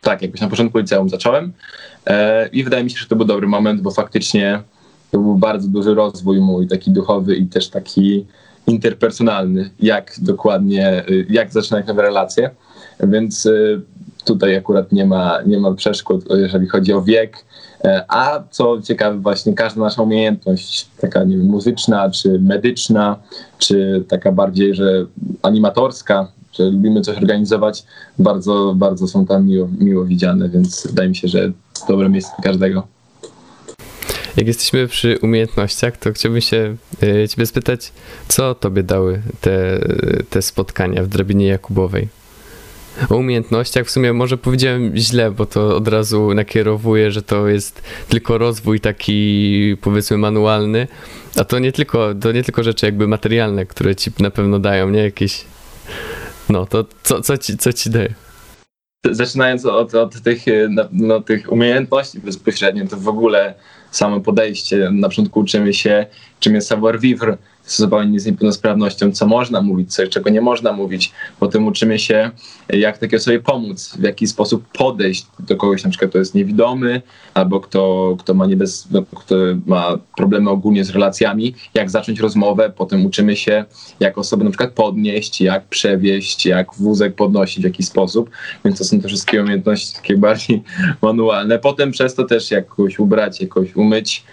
tak, 0.01 0.23
jakoś 0.23 0.41
na 0.41 0.49
początku 0.49 0.79
liceum 0.79 1.09
zacząłem 1.09 1.53
e, 2.07 2.49
i 2.49 2.65
wydaje 2.65 2.85
mi 2.85 2.91
się, 2.91 2.99
że 2.99 3.07
to 3.07 3.17
był 3.17 3.27
dobry 3.27 3.47
moment, 3.47 3.81
bo 3.81 3.91
faktycznie 3.91 4.63
to 5.11 5.19
był 5.19 5.35
bardzo 5.35 5.69
duży 5.69 5.95
rozwój 5.95 6.41
mój, 6.41 6.69
taki 6.69 6.91
duchowy 6.91 7.37
i 7.37 7.47
też 7.47 7.69
taki 7.69 8.27
interpersonalny, 8.67 9.71
jak 9.81 10.15
dokładnie, 10.19 11.05
y, 11.11 11.27
jak 11.31 11.53
zaczynać 11.53 11.87
nowe 11.87 12.03
relacje, 12.03 12.51
więc 13.01 13.47
y, 13.47 13.81
tutaj 14.25 14.57
akurat 14.57 14.93
nie 14.93 15.07
ma, 15.07 15.39
nie 15.47 15.59
ma 15.59 15.75
przeszkód, 15.75 16.25
jeżeli 16.31 16.69
chodzi 16.69 16.93
o 16.93 17.03
wiek, 17.03 17.45
e, 17.85 18.05
a 18.09 18.43
co 18.51 18.83
ciekawe, 18.83 19.19
właśnie 19.19 19.55
każda 19.55 19.81
nasza 19.81 20.03
umiejętność, 20.03 20.89
taka 21.01 21.25
nie 21.25 21.37
wiem, 21.37 21.47
muzyczna, 21.47 22.11
czy 22.11 22.39
medyczna, 22.41 23.17
czy 23.59 24.05
taka 24.09 24.33
bardziej, 24.33 24.75
że 24.75 25.07
animatorska, 25.43 26.29
lubimy 26.65 27.01
coś 27.01 27.17
organizować, 27.17 27.85
bardzo, 28.19 28.75
bardzo 28.77 29.09
są 29.09 29.27
tam 29.27 29.47
miło, 29.47 29.69
miło 29.79 30.05
widziane, 30.05 30.49
więc 30.49 30.87
wydaje 30.87 31.09
mi 31.09 31.17
się, 31.17 31.29
że 31.29 31.53
dobre 31.89 32.09
miejsce 32.09 32.33
dla 32.39 32.45
każdego. 32.45 32.87
Jak 34.37 34.47
jesteśmy 34.47 34.89
przy 34.89 35.19
umiejętnościach, 35.23 35.97
to 35.97 36.13
chciałbym 36.13 36.41
się 36.41 36.77
y, 37.03 37.29
ciebie 37.29 37.47
spytać, 37.47 37.93
co 38.29 38.55
tobie 38.55 38.83
dały 38.83 39.23
te, 39.41 39.79
te 40.31 40.43
spotkania 40.43 41.03
w 41.03 41.07
drabinie 41.07 41.47
Jakubowej? 41.47 42.09
O 43.11 43.17
umiejętnościach 43.17 43.87
w 43.87 43.91
sumie 43.91 44.13
może 44.13 44.39
powiedziałem 44.39 44.97
źle, 44.97 45.31
bo 45.31 45.47
to 45.47 45.77
od 45.77 45.89
razu 45.89 46.35
nakierowuje, 46.35 47.11
że 47.11 47.23
to 47.23 47.49
jest 47.49 47.83
tylko 48.09 48.39
rozwój 48.39 48.81
taki 48.81 49.77
powiedzmy 49.81 50.19
manualny, 50.19 50.87
a 51.37 51.45
to 51.45 51.59
nie 51.59 51.73
tylko, 51.73 52.15
to 52.15 52.33
nie 52.33 52.45
tylko 52.45 52.63
rzeczy 52.63 52.87
jakby 52.87 53.09
materialne, 53.09 53.67
które 53.67 53.97
ci 53.97 54.11
na 54.19 54.31
pewno 54.31 54.59
dają, 54.59 54.91
nie? 54.91 55.03
Jakieś 55.03 55.45
no, 56.49 56.67
to 56.67 56.85
co, 57.03 57.21
co, 57.23 57.39
ci, 57.39 57.57
co 57.57 57.73
ci 57.73 57.91
daje? 57.91 58.15
Zaczynając 59.11 59.67
od, 59.67 59.95
od 59.95 60.23
tych, 60.23 60.49
e, 60.49 60.69
no, 60.93 61.21
tych 61.21 61.53
umiejętności 61.53 62.21
bezpośrednio, 62.21 62.87
to 62.87 62.97
w 62.97 63.09
ogóle 63.09 63.55
samo 63.91 64.21
podejście. 64.21 64.91
Na 64.93 65.09
początku 65.09 65.41
uczymy 65.41 65.75
się, 65.75 66.07
czym 66.41 66.55
jest 66.55 66.69
savoir 66.69 67.01
vivre, 67.01 67.37
stosowanie 67.69 68.21
z 68.21 68.27
niepełnosprawnością, 68.27 69.13
co 69.13 69.27
można 69.27 69.63
mówić, 69.63 69.95
co, 69.95 70.07
czego 70.07 70.31
nie 70.31 70.41
można 70.41 70.73
mówić. 70.73 71.13
Potem 71.41 71.67
uczymy 71.67 71.99
się, 71.99 72.31
jak 72.69 72.99
takiej 72.99 73.19
osobie 73.19 73.41
pomóc, 73.41 73.97
w 73.99 74.03
jaki 74.03 74.27
sposób 74.27 74.65
podejść 74.73 75.27
do 75.39 75.57
kogoś, 75.57 75.85
na 75.85 75.91
przykład 75.91 76.11
kto 76.11 76.19
jest 76.19 76.35
niewidomy, 76.35 77.03
albo 77.35 77.61
kto, 77.61 78.17
kto, 78.19 78.35
ma, 78.35 78.47
niebez, 78.47 78.89
no, 78.91 79.03
kto 79.17 79.35
ma 79.67 79.99
problemy 80.17 80.51
ogólnie 80.51 80.85
z 80.85 80.91
relacjami, 80.91 81.55
jak 81.75 81.91
zacząć 81.91 82.21
rozmowę. 82.21 82.73
Potem 82.77 83.07
uczymy 83.07 83.37
się, 83.37 83.65
jak 84.01 84.19
osobę 84.19 84.45
na 84.45 84.51
przykład 84.51 84.71
podnieść, 84.71 85.41
jak 85.41 85.65
przewieźć, 85.69 86.47
jak 86.47 86.75
wózek 86.75 87.15
podnosić 87.15 87.61
w 87.61 87.65
jakiś 87.65 87.87
sposób. 87.87 88.31
Więc 88.65 88.79
to 88.79 88.85
są 88.85 89.01
te 89.01 89.09
wszystkie 89.09 89.43
umiejętności 89.43 89.95
takie 89.95 90.17
bardziej 90.17 90.63
manualne. 91.03 91.59
Potem 91.59 91.91
przez 91.91 92.15
to 92.15 92.25
też 92.25 92.51
jak 92.51 92.67
kogoś 92.67 92.99
ubrać, 92.99 93.41
jakoś 93.41 93.77
umyć, 93.77 94.25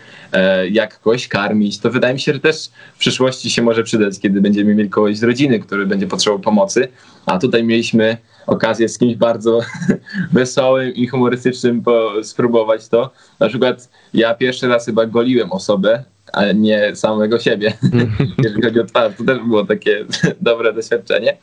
jak 0.71 0.99
kogoś 0.99 1.27
karmić, 1.27 1.79
to 1.79 1.91
wydaje 1.91 2.13
mi 2.13 2.19
się, 2.19 2.33
że 2.33 2.39
też 2.39 2.69
w 2.95 2.97
przyszłości 2.97 3.49
się 3.49 3.61
może 3.61 3.83
przydać, 3.83 4.19
kiedy 4.19 4.41
będziemy 4.41 4.75
mieli 4.75 4.89
kogoś 4.89 5.17
z 5.17 5.23
rodziny, 5.23 5.59
który 5.59 5.85
będzie 5.85 6.07
potrzebował 6.07 6.43
pomocy. 6.43 6.87
A 7.25 7.37
tutaj 7.37 7.63
mieliśmy 7.63 8.17
okazję 8.47 8.89
z 8.89 8.97
kimś 8.97 9.15
bardzo 9.15 9.59
wesołym 10.33 10.93
i 10.93 11.07
humorystycznym 11.07 11.83
spróbować 12.23 12.87
to. 12.87 13.11
Na 13.39 13.47
przykład 13.47 13.89
ja 14.13 14.33
pierwszy 14.33 14.67
raz 14.67 14.85
chyba 14.85 15.05
goliłem 15.05 15.51
osobę, 15.51 16.03
a 16.33 16.51
nie 16.51 16.95
samego 16.95 17.39
siebie, 17.39 17.73
jeżeli 18.43 18.61
chodzi 18.61 18.79
o 18.79 18.83
twarz. 18.83 19.13
To 19.17 19.23
też 19.23 19.39
było 19.39 19.65
takie 19.65 20.05
dobre 20.41 20.73
doświadczenie. 20.73 21.37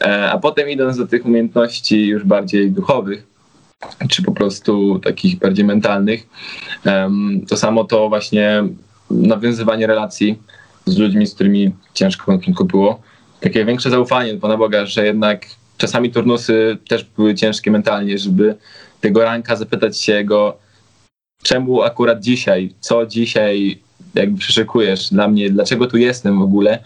E, 0.00 0.30
a 0.30 0.38
potem 0.38 0.68
idąc 0.68 0.96
do 0.96 1.06
tych 1.06 1.26
umiejętności 1.26 2.06
już 2.06 2.24
bardziej 2.24 2.70
duchowych, 2.70 3.26
czy 4.08 4.22
po 4.22 4.32
prostu 4.32 4.98
takich 4.98 5.38
bardziej 5.38 5.64
mentalnych. 5.64 6.26
To 7.48 7.56
samo 7.56 7.84
to 7.84 8.08
właśnie 8.08 8.64
nawiązywanie 9.10 9.86
relacji 9.86 10.38
z 10.86 10.98
ludźmi, 10.98 11.26
z 11.26 11.34
którymi 11.34 11.74
ciężko 11.94 12.32
na 12.32 12.38
początku 12.38 12.64
było. 12.64 13.00
Takie 13.40 13.64
większe 13.64 13.90
zaufanie 13.90 14.34
do 14.34 14.40
Pana 14.40 14.56
Boga, 14.56 14.86
że 14.86 15.06
jednak 15.06 15.46
czasami 15.76 16.10
turnusy 16.10 16.78
też 16.88 17.04
były 17.04 17.34
ciężkie 17.34 17.70
mentalnie, 17.70 18.18
żeby 18.18 18.56
tego 19.00 19.24
ranka 19.24 19.56
zapytać 19.56 20.00
się 20.00 20.24
go, 20.24 20.58
czemu 21.42 21.82
akurat 21.82 22.20
dzisiaj, 22.20 22.74
co 22.80 23.06
dzisiaj 23.06 23.78
jakby 24.14 24.38
przyszykujesz 24.38 25.10
dla 25.10 25.28
mnie, 25.28 25.50
dlaczego 25.50 25.86
tu 25.86 25.96
jestem 25.96 26.38
w 26.38 26.42
ogóle. 26.42 26.78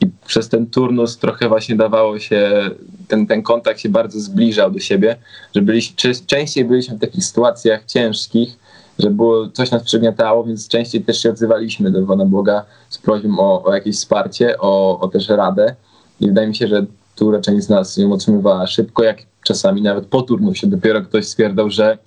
I 0.00 0.06
przez 0.26 0.48
ten 0.48 0.66
turnus 0.66 1.18
trochę 1.18 1.48
właśnie 1.48 1.76
dawało 1.76 2.18
się, 2.18 2.70
ten, 3.08 3.26
ten 3.26 3.42
kontakt 3.42 3.80
się 3.80 3.88
bardzo 3.88 4.20
zbliżał 4.20 4.70
do 4.70 4.78
siebie, 4.78 5.16
że 5.54 5.62
byliśmy, 5.62 5.96
częściej 6.26 6.64
byliśmy 6.64 6.96
w 6.96 7.00
takich 7.00 7.24
sytuacjach 7.24 7.84
ciężkich, 7.84 8.58
że 8.98 9.10
było, 9.10 9.48
coś 9.48 9.70
nas 9.70 9.82
przygniatało, 9.82 10.44
więc 10.44 10.68
częściej 10.68 11.04
też 11.04 11.22
się 11.22 11.30
odzywaliśmy 11.30 11.90
do 11.90 12.06
Pana 12.06 12.24
Boga 12.24 12.64
z 12.88 12.98
prośbą 12.98 13.38
o, 13.38 13.64
o 13.64 13.74
jakieś 13.74 13.96
wsparcie, 13.96 14.58
o, 14.58 15.00
o 15.00 15.08
też 15.08 15.28
radę. 15.28 15.74
I 16.20 16.26
wydaje 16.26 16.48
mi 16.48 16.56
się, 16.56 16.68
że 16.68 16.86
tu 17.16 17.40
część 17.40 17.66
z 17.66 17.68
nas 17.68 17.96
ją 17.96 18.12
otrzymywała 18.12 18.66
szybko, 18.66 19.02
jak 19.02 19.18
czasami 19.42 19.82
nawet 19.82 20.06
po 20.06 20.22
turnusie 20.22 20.66
dopiero 20.66 21.02
ktoś 21.02 21.26
stwierdzał, 21.26 21.70
że 21.70 21.98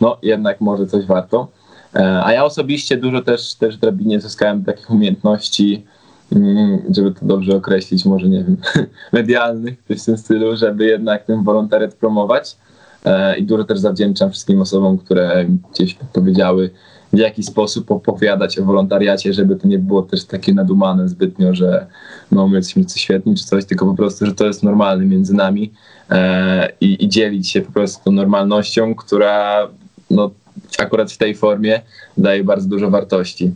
no 0.00 0.18
jednak 0.22 0.60
może 0.60 0.86
coś 0.86 1.06
warto. 1.06 1.48
E, 1.96 2.24
a 2.24 2.32
ja 2.32 2.44
osobiście 2.44 2.96
dużo 2.96 3.22
też, 3.22 3.54
też 3.54 3.76
drabinie 3.76 4.20
zyskałem 4.20 4.64
takich 4.64 4.90
umiejętności, 4.90 5.84
mm, 6.32 6.82
żeby 6.96 7.12
to 7.12 7.26
dobrze 7.26 7.56
określić, 7.56 8.04
może 8.04 8.28
nie 8.28 8.44
wiem, 8.44 8.56
medialnych, 9.12 9.82
coś 9.88 10.02
w 10.02 10.04
tym 10.04 10.18
stylu, 10.18 10.56
żeby 10.56 10.84
jednak 10.84 11.24
ten 11.24 11.44
wolontariat 11.44 11.94
promować. 11.94 12.56
E, 13.04 13.38
I 13.38 13.44
dużo 13.44 13.64
też 13.64 13.78
zawdzięczam 13.78 14.30
wszystkim 14.30 14.60
osobom, 14.60 14.98
które 14.98 15.46
gdzieś 15.72 15.96
powiedziały, 16.12 16.70
w 17.12 17.18
jaki 17.18 17.42
sposób 17.42 17.90
opowiadać 17.90 18.58
o 18.58 18.64
wolontariacie, 18.64 19.32
żeby 19.32 19.56
to 19.56 19.68
nie 19.68 19.78
było 19.78 20.02
też 20.02 20.24
takie 20.24 20.54
nadumane 20.54 21.08
zbytnio, 21.08 21.54
że 21.54 21.86
no 22.30 22.48
my 22.48 22.56
jesteśmy 22.56 22.84
coś 22.84 23.02
świetni 23.02 23.34
czy 23.34 23.44
coś, 23.44 23.64
tylko 23.64 23.86
po 23.86 23.94
prostu, 23.94 24.26
że 24.26 24.34
to 24.34 24.46
jest 24.46 24.62
normalne 24.62 25.04
między 25.04 25.34
nami 25.34 25.72
e, 26.10 26.72
i, 26.80 27.04
i 27.04 27.08
dzielić 27.08 27.50
się 27.50 27.60
po 27.60 27.72
prostu 27.72 28.04
tą 28.04 28.12
normalnością, 28.12 28.94
która 28.94 29.68
no, 30.10 30.30
akurat 30.78 31.12
w 31.12 31.18
tej 31.18 31.34
formie 31.34 31.82
daje 32.16 32.44
bardzo 32.44 32.68
dużo 32.68 32.90
wartości. 32.90 33.52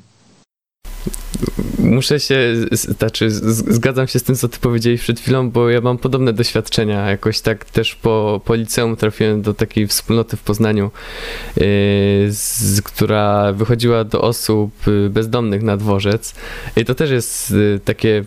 Muszę 1.79 2.21
się, 2.21 2.55
znaczy 2.73 3.31
zgadzam 3.51 4.07
się 4.07 4.19
z 4.19 4.23
tym, 4.23 4.37
co 4.37 4.49
ty 4.49 4.59
powiedziałeś 4.59 5.01
przed 5.01 5.21
chwilą, 5.21 5.51
bo 5.51 5.71
ja 5.71 5.81
mam 5.81 5.99
podobne 5.99 6.33
doświadczenia. 6.33 7.11
Jakoś 7.11 7.41
tak 7.41 7.65
też 7.65 7.95
po, 7.95 8.41
po 8.45 8.55
liceum 8.55 8.97
trafiłem 8.97 9.43
do 9.43 9.55
takiej 9.55 9.87
wspólnoty 9.87 10.37
w 10.37 10.43
Poznaniu, 10.43 10.91
yy, 11.57 11.63
z, 12.31 12.83
która 12.85 13.53
wychodziła 13.53 14.05
do 14.05 14.21
osób 14.21 14.89
y, 14.89 15.11
bezdomnych 15.11 15.63
na 15.63 15.77
dworzec. 15.77 16.35
I 16.77 16.85
to 16.85 16.95
też 16.95 17.11
jest 17.11 17.51
yy, 17.51 17.81
takie 17.85 18.25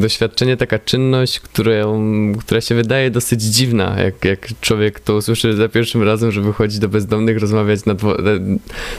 doświadczenie, 0.00 0.56
taka 0.56 0.78
czynność, 0.78 1.40
którą, 1.40 2.32
która 2.38 2.60
się 2.60 2.74
wydaje 2.74 3.10
dosyć 3.10 3.42
dziwna, 3.42 3.96
jak, 4.00 4.24
jak 4.24 4.48
człowiek 4.60 5.00
to 5.00 5.14
usłyszy 5.16 5.56
za 5.56 5.68
pierwszym 5.68 6.02
razem, 6.02 6.32
że 6.32 6.40
wychodzi 6.40 6.80
do 6.80 6.88
bezdomnych 6.88 7.40
rozmawiać 7.40 7.84
na, 7.84 7.94
dwo, 7.94 8.16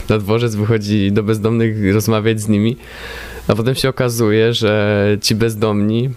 na 0.08 0.18
dworzec, 0.18 0.54
wychodzi 0.54 1.12
do 1.12 1.22
bezdomnych 1.22 1.94
rozmawiać 1.94 2.40
z 2.40 2.48
nimi, 2.48 2.76
a 3.48 3.54
potem 3.54 3.74
się 3.74 3.88
okazuje, 3.88 4.54
że 4.54 5.18
ci 5.22 5.34
bezdomni 5.34 6.10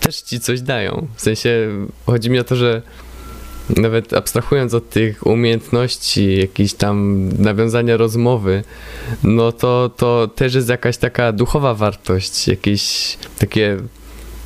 też 0.00 0.20
ci 0.20 0.40
coś 0.40 0.60
dają. 0.60 1.06
W 1.14 1.20
sensie 1.20 1.68
chodzi 2.06 2.30
mi 2.30 2.38
o 2.38 2.44
to, 2.44 2.56
że 2.56 2.82
nawet 3.76 4.12
abstrahując 4.12 4.74
od 4.74 4.90
tych 4.90 5.26
umiejętności, 5.26 6.36
jakiejś 6.36 6.74
tam 6.74 7.28
nawiązania 7.38 7.96
rozmowy, 7.96 8.62
no 9.22 9.52
to, 9.52 9.90
to 9.96 10.28
też 10.28 10.54
jest 10.54 10.68
jakaś 10.68 10.96
taka 10.96 11.32
duchowa 11.32 11.74
wartość, 11.74 12.48
jakieś 12.48 13.16
takie 13.38 13.76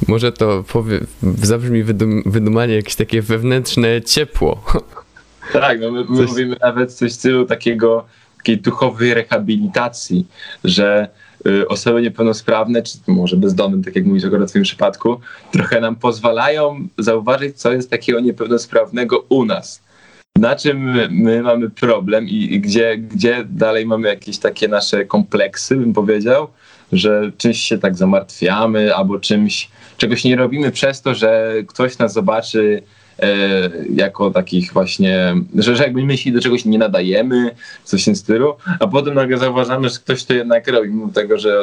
może 0.09 0.33
to 0.33 0.65
powie, 0.73 1.01
zabrzmi 1.23 1.83
wydum, 1.83 2.23
wydumanie 2.27 2.75
jakieś 2.75 2.97
takie 2.97 3.23
wewnętrzne 3.23 4.03
ciepło. 4.03 4.65
Tak, 5.53 5.81
no 5.81 5.91
my, 5.91 6.05
my 6.09 6.17
coś... 6.17 6.29
mówimy 6.29 6.57
nawet 6.61 6.93
coś 6.93 7.13
w 7.13 7.15
stylu 7.15 7.47
takiego, 7.47 8.05
takiej 8.37 8.59
duchowej 8.59 9.15
rehabilitacji, 9.15 10.27
że 10.65 11.09
y, 11.47 11.69
osoby 11.69 12.03
niepełnosprawne, 12.03 12.83
czy 12.83 12.99
może 13.07 13.37
bezdomne, 13.37 13.85
tak 13.85 13.97
jak 13.97 14.05
mówisz 14.05 14.25
akurat 14.25 14.51
w 14.51 14.53
tym 14.53 14.63
przypadku, 14.63 15.21
trochę 15.53 15.81
nam 15.81 15.97
pozwalają 15.97 16.89
zauważyć, 16.99 17.57
co 17.57 17.73
jest 17.73 17.91
takiego 17.91 18.21
niepełnosprawnego 18.21 19.25
u 19.29 19.45
nas. 19.45 19.83
na 20.37 20.57
czym 20.57 20.91
my 21.11 21.43
mamy 21.43 21.71
problem 21.71 22.29
i, 22.29 22.55
i 22.55 22.61
gdzie, 22.61 22.99
gdzie 22.99 23.45
dalej 23.51 23.87
mamy 23.87 24.09
jakieś 24.09 24.39
takie 24.39 24.69
nasze 24.69 25.05
kompleksy, 25.05 25.77
bym 25.77 25.93
powiedział, 25.93 26.49
że 26.93 27.33
czymś 27.39 27.59
się 27.59 27.79
tak 27.79 27.97
zamartwiamy 27.97 28.95
albo 28.95 29.19
czymś, 29.19 29.71
czegoś 29.97 30.25
nie 30.25 30.37
robimy 30.37 30.71
przez 30.71 31.03
to, 31.03 31.15
że 31.15 31.55
ktoś 31.67 31.99
nas 31.99 32.13
zobaczy 32.13 32.83
e, 33.19 33.29
jako 33.95 34.31
takich 34.31 34.73
właśnie, 34.73 35.35
że, 35.55 35.77
że 35.77 35.83
jakby 35.83 36.05
myśli 36.05 36.33
do 36.33 36.41
czegoś 36.41 36.65
nie 36.65 36.79
nadajemy, 36.79 37.51
coś 37.85 38.03
w 38.03 38.05
tym 38.05 38.17
stylu, 38.17 38.55
a 38.81 38.87
potem 38.87 39.15
nagle 39.15 39.39
zauważamy, 39.39 39.89
że 39.89 39.99
ktoś 39.99 40.25
to 40.25 40.35
jednak 40.35 40.69
robi, 40.69 40.89
mimo 40.89 41.09
tego, 41.09 41.39
że 41.39 41.61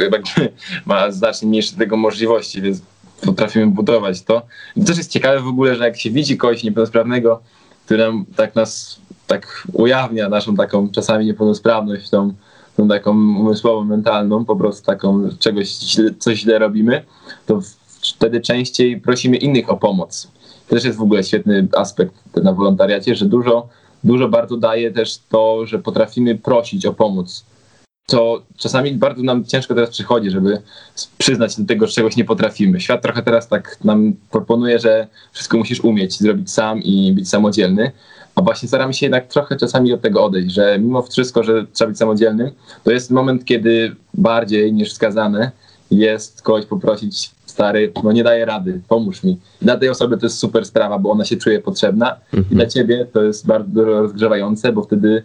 jakby 0.00 0.22
ma 0.86 1.10
znacznie 1.10 1.48
mniejsze 1.48 1.76
tego 1.76 1.96
możliwości, 1.96 2.62
więc 2.62 2.82
potrafimy 3.22 3.66
budować 3.66 4.22
to. 4.22 4.42
I 4.76 4.84
też 4.84 4.96
jest 4.96 5.10
ciekawe 5.10 5.40
w 5.40 5.46
ogóle, 5.46 5.76
że 5.76 5.84
jak 5.84 5.96
się 6.00 6.10
widzi 6.10 6.36
kogoś 6.36 6.62
niepełnosprawnego, 6.62 7.42
który 7.84 8.04
nam 8.04 8.24
tak 8.36 8.54
nas 8.54 9.00
tak 9.26 9.66
ujawnia 9.72 10.28
naszą 10.28 10.56
taką 10.56 10.90
czasami 10.90 11.26
niepełnosprawność, 11.26 12.10
tą, 12.10 12.34
tą 12.76 12.88
taką 12.88 13.10
umysłową, 13.12 13.84
mentalną, 13.84 14.44
po 14.44 14.56
prostu 14.56 14.86
taką 14.86 15.28
czegoś, 15.38 15.76
coś 16.18 16.38
źle 16.38 16.58
robimy, 16.58 17.04
to 17.46 17.60
wtedy 18.00 18.40
częściej 18.40 19.00
prosimy 19.00 19.36
innych 19.36 19.70
o 19.70 19.76
pomoc. 19.76 20.30
To 20.68 20.74
też 20.74 20.84
jest 20.84 20.98
w 20.98 21.02
ogóle 21.02 21.24
świetny 21.24 21.68
aspekt 21.76 22.14
na 22.42 22.52
wolontariacie, 22.52 23.14
że 23.14 23.24
dużo, 23.26 23.68
dużo 24.04 24.28
bardzo 24.28 24.56
daje 24.56 24.90
też 24.90 25.18
to, 25.28 25.66
że 25.66 25.78
potrafimy 25.78 26.34
prosić 26.34 26.86
o 26.86 26.92
pomoc 26.92 27.44
to 28.06 28.42
czasami 28.56 28.92
bardzo 28.92 29.22
nam 29.22 29.44
ciężko 29.44 29.74
teraz 29.74 29.90
przychodzi, 29.90 30.30
żeby 30.30 30.62
przyznać 31.18 31.56
do 31.56 31.66
tego, 31.66 31.86
że 31.86 31.92
czegoś 31.92 32.16
nie 32.16 32.24
potrafimy. 32.24 32.80
Świat 32.80 33.02
trochę 33.02 33.22
teraz 33.22 33.48
tak 33.48 33.76
nam 33.84 34.12
proponuje, 34.30 34.78
że 34.78 35.06
wszystko 35.32 35.58
musisz 35.58 35.80
umieć, 35.80 36.18
zrobić 36.18 36.50
sam 36.50 36.82
i 36.82 37.12
być 37.12 37.28
samodzielny, 37.28 37.92
a 38.36 38.42
właśnie 38.42 38.68
staramy 38.68 38.94
się 38.94 39.06
jednak 39.06 39.26
trochę 39.26 39.56
czasami 39.56 39.92
od 39.92 40.00
tego 40.00 40.24
odejść, 40.24 40.54
że 40.54 40.78
mimo 40.78 41.02
wszystko, 41.02 41.42
że 41.42 41.66
trzeba 41.72 41.88
być 41.88 41.98
samodzielnym, 41.98 42.50
to 42.84 42.90
jest 42.90 43.10
moment, 43.10 43.44
kiedy 43.44 43.96
bardziej 44.14 44.72
niż 44.72 44.90
wskazane 44.90 45.50
jest 45.90 46.42
kogoś 46.42 46.66
poprosić, 46.66 47.30
stary, 47.46 47.92
no 48.04 48.12
nie 48.12 48.24
daje 48.24 48.44
rady, 48.44 48.80
pomóż 48.88 49.24
mi. 49.24 49.38
Dla 49.62 49.76
tej 49.76 49.88
osoby 49.88 50.18
to 50.18 50.26
jest 50.26 50.38
super 50.38 50.64
sprawa, 50.64 50.98
bo 50.98 51.10
ona 51.10 51.24
się 51.24 51.36
czuje 51.36 51.60
potrzebna 51.60 52.16
i 52.32 52.36
Mhm. 52.36 52.56
dla 52.56 52.66
ciebie 52.66 53.06
to 53.12 53.22
jest 53.22 53.46
bardzo 53.46 53.84
rozgrzewające, 53.84 54.72
bo 54.72 54.82
wtedy 54.82 55.22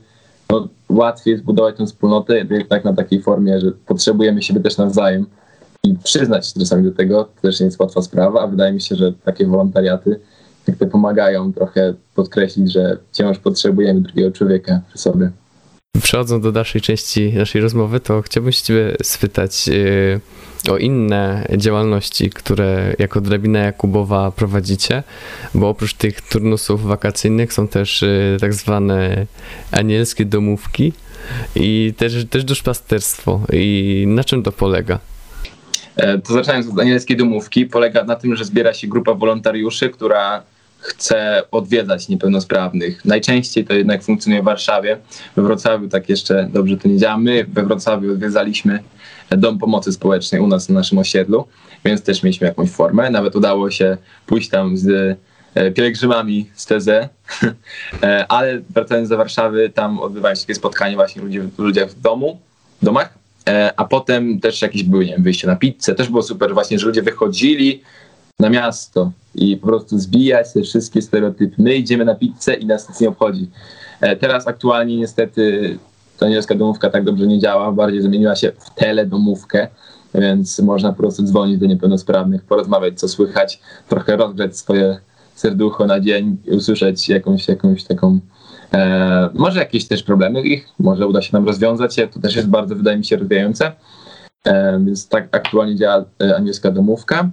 no, 0.50 0.68
łatwiej 0.90 1.32
jest 1.32 1.44
budować 1.44 1.78
tę 1.78 1.86
wspólnotę 1.86 2.46
tak 2.70 2.84
na 2.86 2.94
takiej 2.94 3.22
formie, 3.22 3.60
że 3.60 3.72
potrzebujemy 3.72 4.42
siebie 4.44 4.60
też 4.60 4.78
nawzajem 4.78 5.26
i 5.84 5.96
przyznać 6.04 6.48
się 6.48 6.60
czasami 6.60 6.84
do 6.84 6.92
tego, 6.92 7.24
to 7.24 7.42
też 7.42 7.60
nie 7.60 7.66
jest 7.66 7.80
łatwa 7.80 8.02
sprawa, 8.02 8.42
a 8.42 8.48
wydaje 8.48 8.74
mi 8.74 8.82
się, 8.82 8.96
że 8.96 9.14
takie 9.26 9.48
wolontariaty 9.48 10.20
jak 10.68 10.78
te 10.78 10.88
pomagają 10.88 11.54
trochę 11.54 11.94
podkreślić, 12.16 12.74
że 12.74 12.98
wciąż 13.12 13.38
potrzebujemy 13.38 14.02
drugiego 14.02 14.32
człowieka 14.32 14.82
przy 14.90 14.98
sobie. 14.98 15.32
Przechodząc 16.02 16.44
do 16.44 16.52
dalszej 16.52 16.82
części 16.82 17.34
naszej 17.34 17.62
rozmowy, 17.62 18.00
to 18.00 18.22
chciałbym 18.22 18.52
się 18.52 18.64
ciebie 18.64 18.96
spytać 19.04 19.68
yy, 19.68 20.22
o 20.70 20.78
inne 20.78 21.48
działalności, 21.58 22.30
które 22.30 22.96
jako 23.00 23.22
Drabina 23.22 23.60
Jakubowa 23.60 24.32
prowadzicie, 24.32 25.04
bo 25.54 25.70
oprócz 25.70 25.94
tych 25.94 26.22
turnusów 26.22 26.86
wakacyjnych 26.86 27.54
są 27.54 27.68
też 27.68 28.02
yy, 28.02 28.38
tak 28.40 28.54
zwane 28.54 29.26
anielskie 29.72 30.26
domówki 30.26 30.94
i 31.56 31.94
też, 31.98 32.26
też 32.30 32.44
duszpasterstwo. 32.44 33.42
I 33.54 34.04
na 34.08 34.24
czym 34.24 34.44
to 34.44 34.52
polega? 34.52 35.00
E, 36.02 36.18
To 36.18 36.34
zaczynając 36.34 36.70
od 36.70 36.80
anielskiej 36.80 37.18
domówki, 37.18 37.66
polega 37.66 38.04
na 38.04 38.16
tym, 38.16 38.36
że 38.36 38.46
zbiera 38.46 38.74
się 38.74 38.88
grupa 38.88 39.14
wolontariuszy, 39.14 39.90
która 39.90 40.44
chce 40.80 41.44
odwiedzać 41.52 42.10
niepełnosprawnych. 42.10 43.06
Najczęściej 43.06 43.66
to 43.66 43.74
jednak 43.74 44.04
funkcjonuje 44.04 44.42
w 44.42 44.46
Warszawie. 44.46 44.98
We 45.36 45.42
Wrocławiu 45.42 45.88
tak 45.88 46.10
jeszcze 46.10 46.50
dobrze 46.54 46.78
to 46.78 46.88
nie 46.88 46.98
działa. 46.98 47.18
My 47.18 47.46
we 47.54 47.64
Wrocławiu 47.64 48.12
odwiedzaliśmy 48.12 48.80
Dom 49.30 49.60
Pomocy 49.60 49.92
Społecznej 49.92 50.42
u 50.42 50.48
nas 50.48 50.70
na 50.70 50.76
naszym 50.76 50.98
osiedlu, 50.98 51.48
więc 51.86 52.04
też 52.04 52.24
mieliśmy 52.24 52.48
jakąś 52.48 52.70
formę. 52.70 53.10
Nawet 53.10 53.36
udało 53.36 53.72
się 53.72 53.98
pójść 54.26 54.50
tam 54.50 54.78
z 54.78 55.18
e, 55.56 55.72
pielgrzymami 55.72 56.50
z 56.56 56.66
TZ, 56.66 56.90
E, 58.04 58.26
ale 58.30 58.62
wracając 58.70 59.10
do 59.10 59.18
Warszawy, 59.18 59.70
tam 59.70 60.00
odbywają 60.00 60.36
się 60.36 60.42
takie 60.42 60.56
spotkania 60.56 60.96
właśnie 60.96 61.22
ludzi, 61.22 61.40
ludzie 61.58 61.86
w 61.86 62.00
domu, 62.02 62.40
domach, 62.82 63.21
a 63.76 63.86
potem 63.86 64.40
też 64.40 64.62
jakieś 64.62 64.84
były, 64.84 65.06
nie 65.06 65.12
wiem, 65.12 65.24
wyjście 65.24 65.48
na 65.48 65.56
pizzę, 65.56 65.96
też 65.96 66.10
było 66.10 66.24
super 66.24 66.54
właśnie, 66.54 66.80
że 66.80 66.88
ludzie 66.88 67.02
wychodzili 67.02 67.82
na 68.40 68.50
miasto 68.50 69.12
i 69.36 69.58
po 69.58 69.68
prostu 69.68 70.00
zbijać 70.00 70.54
te 70.54 70.62
wszystkie 70.62 71.02
stereotypy. 71.02 71.56
My 71.58 71.76
idziemy 71.76 72.06
na 72.06 72.16
pizzę 72.16 72.54
i 72.54 72.66
nas 72.66 72.90
nic 72.90 73.00
nie 73.00 73.10
obchodzi. 73.10 73.50
E, 74.02 74.16
Teraz 74.16 74.48
aktualnie 74.48 74.98
niestety 74.98 75.78
ta 76.20 76.26
anielska 76.26 76.56
domówka 76.56 76.90
tak 76.90 77.04
dobrze 77.04 77.28
nie 77.28 77.40
działa, 77.40 77.72
bardziej 77.72 78.02
zamieniła 78.02 78.36
się 78.36 78.52
w 78.60 78.76
teledomówkę, 78.76 79.68
więc 80.16 80.60
można 80.60 80.92
po 80.92 80.98
prostu 80.98 81.24
dzwonić 81.24 81.58
do 81.58 81.66
niepełnosprawnych, 81.66 82.44
porozmawiać 82.44 83.00
co 83.00 83.08
słychać, 83.08 83.60
trochę 83.90 84.16
rozgrzać 84.16 84.58
swoje 84.58 84.98
serducho 85.36 85.86
na 85.86 86.00
dzień 86.00 86.38
usłyszeć 86.52 87.10
jakąś, 87.10 87.48
jakąś 87.48 87.84
taką 87.84 88.20
E, 88.74 89.30
może 89.34 89.60
jakieś 89.60 89.88
też 89.88 90.04
problemy 90.04 90.42
ich, 90.42 90.70
może 90.80 91.08
uda 91.08 91.22
się 91.22 91.30
nam 91.34 91.48
rozwiązać 91.48 91.98
je, 91.98 92.08
to 92.08 92.20
też 92.20 92.36
jest 92.36 92.50
bardzo, 92.50 92.76
wydaje 92.76 92.98
mi 92.98 93.06
się, 93.06 93.18
rozwijające. 93.18 93.72
E, 94.46 94.80
więc 94.86 95.08
tak 95.08 95.28
aktualnie 95.32 95.76
działa 95.76 96.06
e, 96.24 96.36
anielska 96.36 96.72
domówka. 96.72 97.30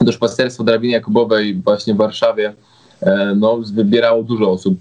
Duszpasterstwo 0.00 0.64
Drabiny 0.64 0.92
Jakubowej 0.92 1.54
właśnie 1.54 1.94
w 1.94 1.96
Warszawie 1.96 2.54
e, 3.00 3.34
no, 3.36 3.58
wybierało 3.72 4.22
dużo 4.22 4.50
osób, 4.50 4.78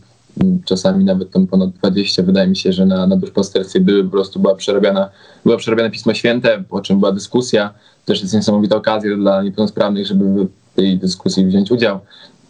czasami 0.66 1.04
nawet 1.04 1.32
tam 1.32 1.48
ponad 1.48 1.70
20. 1.70 2.24
Wydaje 2.24 2.48
mi 2.48 2.56
się, 2.56 2.74
że 2.74 2.86
na, 2.86 3.08
na 3.08 3.18
duszpasterstwie 3.18 3.80
były 3.80 4.04
po 4.04 4.10
prostu 4.10 4.40
była 4.40 4.56
przerabiana, 4.56 5.10
była 5.46 5.58
przerabiane 5.58 5.92
Pismo 5.92 6.14
Święte, 6.14 6.64
po 6.70 6.82
czym 6.82 7.00
była 7.00 7.12
dyskusja. 7.12 7.74
Też 8.06 8.22
jest 8.22 8.34
niesamowita 8.34 8.76
okazja 8.76 9.16
dla 9.16 9.44
niepełnosprawnych, 9.44 10.08
żeby 10.08 10.26
w 10.26 10.50
tej 10.76 10.98
dyskusji 10.98 11.46
wziąć 11.46 11.72
udział 11.72 12.00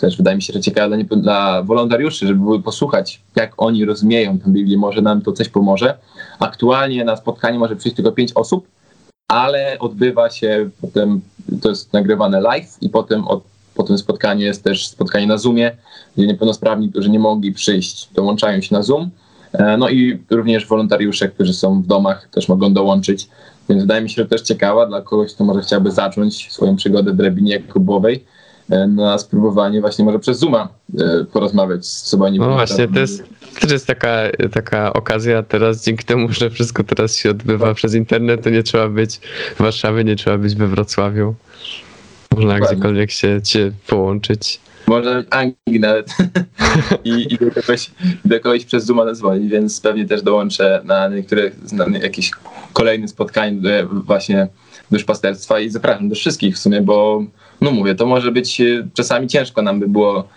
też 0.06 0.18
wydaje 0.18 0.36
mi 0.36 0.42
się, 0.42 0.54
że 0.54 0.62
ciekawe 0.62 0.98
dla, 0.98 1.18
dla 1.18 1.64
wolontariuszy, 1.64 2.28
żeby 2.28 2.62
posłuchać, 2.64 3.22
jak 3.36 3.54
oni 3.58 3.86
rozumieją 3.86 4.40
tę 4.40 4.50
Biblię, 4.50 4.78
może 4.78 5.02
nam 5.02 5.22
to 5.22 5.32
coś 5.32 5.50
pomoże. 5.50 5.98
Aktualnie 6.40 7.06
na 7.06 7.16
spotkanie 7.16 7.60
może 7.60 7.76
przyjść 7.76 7.96
tylko 7.96 8.12
pięć 8.12 8.32
osób, 8.36 8.68
ale 9.28 9.80
odbywa 9.80 10.30
się 10.30 10.70
potem, 10.82 11.22
to 11.62 11.70
jest 11.70 11.94
nagrywane 11.94 12.42
live 12.42 12.78
i 12.82 12.90
potem 12.90 13.28
od, 13.28 13.44
po 13.76 13.84
tym 13.84 13.98
spotkaniu 13.98 14.42
jest 14.42 14.64
też 14.64 14.88
spotkanie 14.88 15.28
na 15.28 15.38
Zoomie, 15.38 15.78
gdzie 16.18 16.28
niepełnosprawni, 16.28 16.90
którzy 16.90 17.10
nie 17.10 17.20
mogli 17.20 17.52
przyjść, 17.52 18.10
dołączają 18.14 18.62
się 18.62 18.76
na 18.76 18.84
Zoom. 18.84 19.10
E, 19.54 19.78
No 19.78 19.90
i 19.90 20.20
również 20.30 20.68
wolontariusze, 20.68 21.30
którzy 21.30 21.54
są 21.54 21.82
w 21.82 21.88
domach, 21.88 22.30
też 22.32 22.50
mogą 22.50 22.74
dołączyć. 22.74 23.30
Więc 23.70 23.82
wydaje 23.82 24.02
mi 24.02 24.10
się, 24.10 24.22
że 24.22 24.28
też 24.28 24.42
ciekawa 24.42 24.86
dla 24.86 25.02
kogoś, 25.02 25.34
kto 25.34 25.44
może 25.44 25.62
chciałby 25.62 25.92
zacząć 25.92 26.52
swoją 26.52 26.76
przygodę 26.76 27.12
w 27.12 27.16
drabinie 27.16 27.60
na 28.88 29.18
spróbowanie 29.18 29.82
właśnie 29.82 30.06
może 30.06 30.20
przez 30.20 30.40
Zooma 30.40 30.70
e, 31.00 31.26
porozmawiać 31.34 31.88
z 31.88 32.06
osobami 32.06 32.40
No 32.40 32.54
właśnie, 32.54 32.88
to 32.88 33.00
jest 33.00 33.24
też 33.60 33.72
jest 33.72 33.88
taka, 33.88 34.18
taka 34.52 34.94
okazja 34.94 35.44
teraz, 35.44 35.86
dzięki 35.86 36.06
temu, 36.06 36.28
że 36.32 36.50
wszystko 36.50 36.84
teraz 36.84 37.16
się 37.16 37.30
odbywa 37.30 37.74
przez 37.74 37.94
internet, 37.94 38.44
to 38.44 38.50
nie 38.50 38.64
trzeba 38.64 38.90
być 38.90 39.20
w 39.56 39.58
Warszawie, 39.58 40.04
nie 40.04 40.16
trzeba 40.16 40.38
być 40.38 40.56
we 40.56 40.68
Wrocławiu. 40.68 41.36
Można 42.32 42.54
Dokładnie. 42.54 42.76
gdziekolwiek 42.76 43.12
się, 43.12 43.40
się 43.44 43.72
połączyć. 43.88 44.60
Może 44.88 45.24
Anglii 45.30 45.80
nawet 45.80 46.10
I, 47.04 47.34
i 47.34 47.38
do, 47.38 47.52
kogoś, 47.62 47.92
do 48.26 48.40
kogoś 48.40 48.66
przez 48.66 48.86
Zooma 48.86 49.06
zadzwonić, 49.06 49.52
więc 49.52 49.82
pewnie 49.82 50.06
też 50.06 50.22
dołączę 50.22 50.82
na 50.84 51.08
niektóre 51.08 51.52
na 51.72 51.98
jakieś 51.98 52.32
kolejne 52.74 53.08
spotkanie 53.08 53.62
do, 53.62 53.70
właśnie 53.88 54.48
duszpasterstwa 54.92 55.60
i 55.60 55.70
zapraszam 55.70 56.10
do 56.10 56.16
wszystkich 56.16 56.56
w 56.56 56.60
sumie, 56.60 56.82
bo 56.82 57.24
no 57.62 57.72
mówię, 57.72 57.96
to 57.96 58.06
może 58.06 58.32
być 58.32 58.62
e, 58.62 58.88
czasami 58.94 59.28
ciężko 59.28 59.62
nam 59.62 59.80
by 59.80 59.88
było 59.88 60.28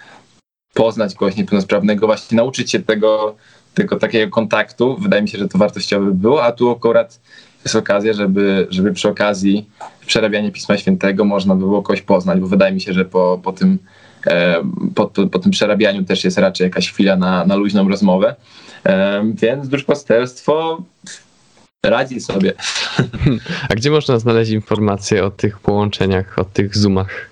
poznać 0.74 1.14
kogoś 1.14 1.36
niepełnosprawnego, 1.36 2.06
właśnie 2.06 2.36
nauczyć 2.36 2.70
się 2.70 2.80
tego, 2.80 3.36
tego 3.74 3.96
takiego 3.96 4.30
kontaktu. 4.30 4.96
Wydaje 4.96 5.22
mi 5.22 5.28
się, 5.28 5.38
że 5.38 5.48
to 5.48 5.58
wartościowe 5.58 6.06
by 6.06 6.14
było, 6.14 6.44
a 6.44 6.52
tu 6.52 6.70
akurat 6.70 7.20
jest 7.64 7.76
okazja, 7.76 8.12
żeby, 8.12 8.66
żeby 8.70 8.92
przy 8.92 9.08
okazji 9.08 9.70
przerabiania 10.06 10.50
Pisma 10.50 10.76
Świętego 10.76 11.24
można 11.24 11.54
by 11.54 11.60
było 11.60 11.82
kogoś 11.82 12.02
poznać, 12.02 12.40
bo 12.40 12.46
wydaje 12.46 12.74
mi 12.74 12.80
się, 12.80 12.92
że 12.92 13.04
po, 13.04 13.40
po 13.44 13.52
tym 13.52 13.78
e, 14.26 14.62
po, 14.94 15.06
po, 15.06 15.26
po 15.26 15.38
tym 15.38 15.52
przerabianiu 15.52 16.04
też 16.04 16.24
jest 16.24 16.38
raczej 16.38 16.64
jakaś 16.64 16.92
chwila 16.92 17.16
na, 17.16 17.46
na 17.46 17.56
luźną 17.56 17.88
rozmowę. 17.88 18.34
E, 18.86 19.24
Więc 19.34 19.68
duszpasterstwo 19.68 20.82
radzi 21.86 22.20
sobie. 22.20 22.52
A 23.68 23.74
gdzie 23.74 23.90
można 23.90 24.18
znaleźć 24.18 24.50
informacje 24.50 25.24
o 25.24 25.30
tych 25.30 25.58
połączeniach, 25.58 26.38
o 26.38 26.44
tych 26.44 26.76
zoomach? 26.76 27.30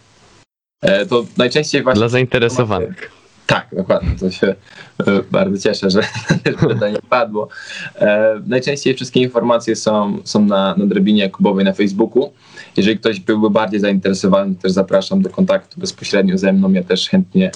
E, 0.83 1.07
To 1.07 1.27
najczęściej 1.37 1.83
właśnie 1.83 1.99
Dla 1.99 2.09
zainteresowanych. 2.09 3.11
Tak, 3.47 3.67
dokładnie. 3.73 4.11
To 4.21 4.31
się 4.31 4.47
e, 4.47 5.23
bardzo 5.31 5.59
cieszę, 5.59 5.91
że 5.91 6.01
pytanie 6.69 6.99
padło. 7.11 7.49
E, 7.95 8.41
najczęściej 8.47 8.95
wszystkie 8.95 9.21
informacje 9.21 9.77
są, 9.77 10.19
są 10.25 10.45
na, 10.45 10.75
na 10.77 10.87
Drabinie 10.87 11.23
Jakubowej 11.23 11.65
na 11.65 11.73
Facebooku. 11.73 12.33
Jeżeli 12.77 12.99
ktoś 12.99 13.21
byłby 13.21 13.51
bardziej 13.51 13.81
zainteresowany, 13.81 14.55
też 14.55 14.73
zapraszam 14.73 15.23
do 15.23 15.31
kontaktu 15.31 15.81
bezpośrednio 15.81 16.39
ze 16.39 16.53
mną. 16.53 16.73
Ja 16.73 16.83
też 16.83 17.09
chętnie 17.09 17.51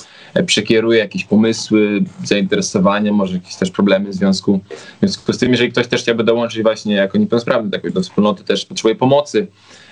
przekieruje 0.46 0.98
jakieś 0.98 1.24
pomysły, 1.24 2.04
zainteresowania, 2.24 3.12
może 3.12 3.34
jakieś 3.34 3.54
też 3.54 3.70
problemy 3.70 4.08
w 4.10 4.14
związku, 4.14 4.60
w 4.96 5.00
związku 5.00 5.32
z 5.32 5.38
tym, 5.38 5.50
jeżeli 5.50 5.72
ktoś 5.72 5.86
też 5.86 6.02
chciałby 6.02 6.24
dołączyć 6.24 6.62
właśnie 6.62 6.94
jako 6.94 7.18
niepełnosprawny 7.18 7.70
tak, 7.70 7.92
do 7.92 8.00
wspólnoty, 8.00 8.44
też 8.44 8.66
potrzebuje 8.66 8.94
pomocy, 8.94 9.46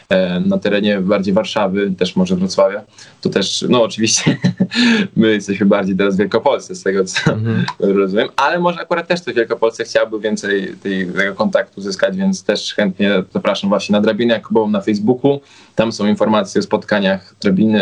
E, 0.09 0.41
na 0.41 0.59
terenie 0.59 1.01
bardziej 1.01 1.35
Warszawy, 1.35 1.93
też 1.99 2.17
może 2.17 2.37
Wrocławia, 2.37 2.85
to 3.21 3.29
też, 3.29 3.65
no 3.69 3.83
oczywiście 3.83 4.37
my 5.17 5.33
jesteśmy 5.33 5.67
bardziej 5.67 5.97
teraz 5.97 6.15
w 6.15 6.19
Wielkopolsce, 6.19 6.75
z 6.75 6.83
tego 6.83 7.05
co 7.05 7.33
mhm. 7.33 7.65
rozumiem, 8.01 8.29
ale 8.37 8.59
może 8.59 8.81
akurat 8.81 9.09
też 9.09 9.21
ktoś 9.21 9.35
w 9.35 9.37
Wielkopolsce 9.37 9.85
chciałby 9.85 10.21
więcej 10.21 10.75
tej, 10.83 11.07
tego 11.07 11.35
kontaktu 11.35 11.81
zyskać, 11.81 12.17
więc 12.17 12.45
też 12.45 12.75
chętnie 12.75 13.23
zapraszam 13.35 13.71
właśnie 13.71 13.93
na 13.93 14.01
Drabinę 14.01 14.35
Jakubową 14.35 14.71
na 14.71 14.81
Facebooku. 14.81 15.41
Tam 15.75 15.93
są 15.93 16.07
informacje 16.07 16.59
o 16.59 16.63
spotkaniach 16.63 17.35
drabiny 17.41 17.81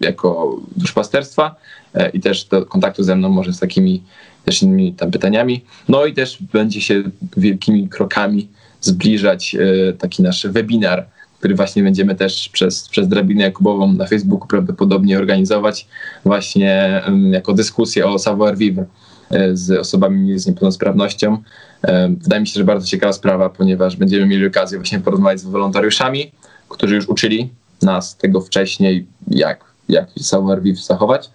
jako 0.00 0.56
duszpasterstwa 0.76 1.44
e, 1.46 1.81
i 2.12 2.20
też 2.20 2.44
do 2.44 2.66
kontaktu 2.66 3.02
ze 3.02 3.16
mną 3.16 3.28
może 3.28 3.52
z 3.52 3.58
takimi 3.58 4.02
też 4.44 4.62
innymi 4.62 4.92
tam 4.92 5.10
pytaniami. 5.10 5.64
No 5.88 6.06
i 6.06 6.14
też 6.14 6.38
będzie 6.52 6.80
się 6.80 7.02
wielkimi 7.36 7.88
krokami 7.88 8.48
zbliżać 8.80 9.54
e, 9.54 9.92
taki 9.92 10.22
nasz 10.22 10.46
webinar 10.46 11.06
który 11.42 11.54
właśnie 11.54 11.82
będziemy 11.82 12.14
też 12.14 12.48
przez, 12.48 12.88
przez 12.88 13.08
drabinę 13.08 13.44
Jakubową 13.44 13.92
na 13.92 14.06
Facebooku 14.06 14.48
prawdopodobnie 14.48 15.18
organizować 15.18 15.86
właśnie 16.24 17.02
jako 17.30 17.52
dyskusję 17.52 18.06
o 18.06 18.18
savoir 18.18 18.56
vivre 18.56 18.84
e, 19.30 19.56
z 19.56 19.70
osobami 19.70 20.38
z 20.38 20.46
niepełnosprawnością. 20.46 21.38
E, 21.82 22.08
wydaje 22.08 22.40
mi 22.40 22.46
się, 22.46 22.54
że 22.54 22.64
bardzo 22.64 22.86
ciekawa 22.86 23.12
sprawa, 23.12 23.50
ponieważ 23.50 23.96
będziemy 23.96 24.26
mieli 24.26 24.46
okazję 24.46 24.78
właśnie 24.78 25.00
porozmawiać 25.00 25.40
z 25.40 25.44
wolontariuszami, 25.44 26.32
którzy 26.68 26.94
już 26.94 27.08
uczyli 27.08 27.48
nas 27.82 28.16
tego 28.16 28.40
wcześniej, 28.40 29.06
jak, 29.28 29.64
jak 29.88 30.06
savoir 30.20 30.62
vivre 30.62 30.82
zachować. 30.82 31.30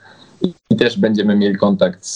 I 0.70 0.76
też 0.76 1.00
będziemy 1.00 1.36
mieli 1.36 1.56
kontakt 1.56 2.06
z, 2.06 2.16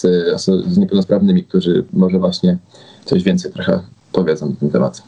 z 0.66 0.78
niepełnosprawnymi, 0.78 1.44
którzy 1.44 1.84
może 1.92 2.18
właśnie 2.18 2.58
coś 3.04 3.22
więcej 3.22 3.52
trochę 3.52 3.80
powiedzą 4.12 4.50
na 4.50 4.56
ten 4.56 4.70
temat. 4.70 5.02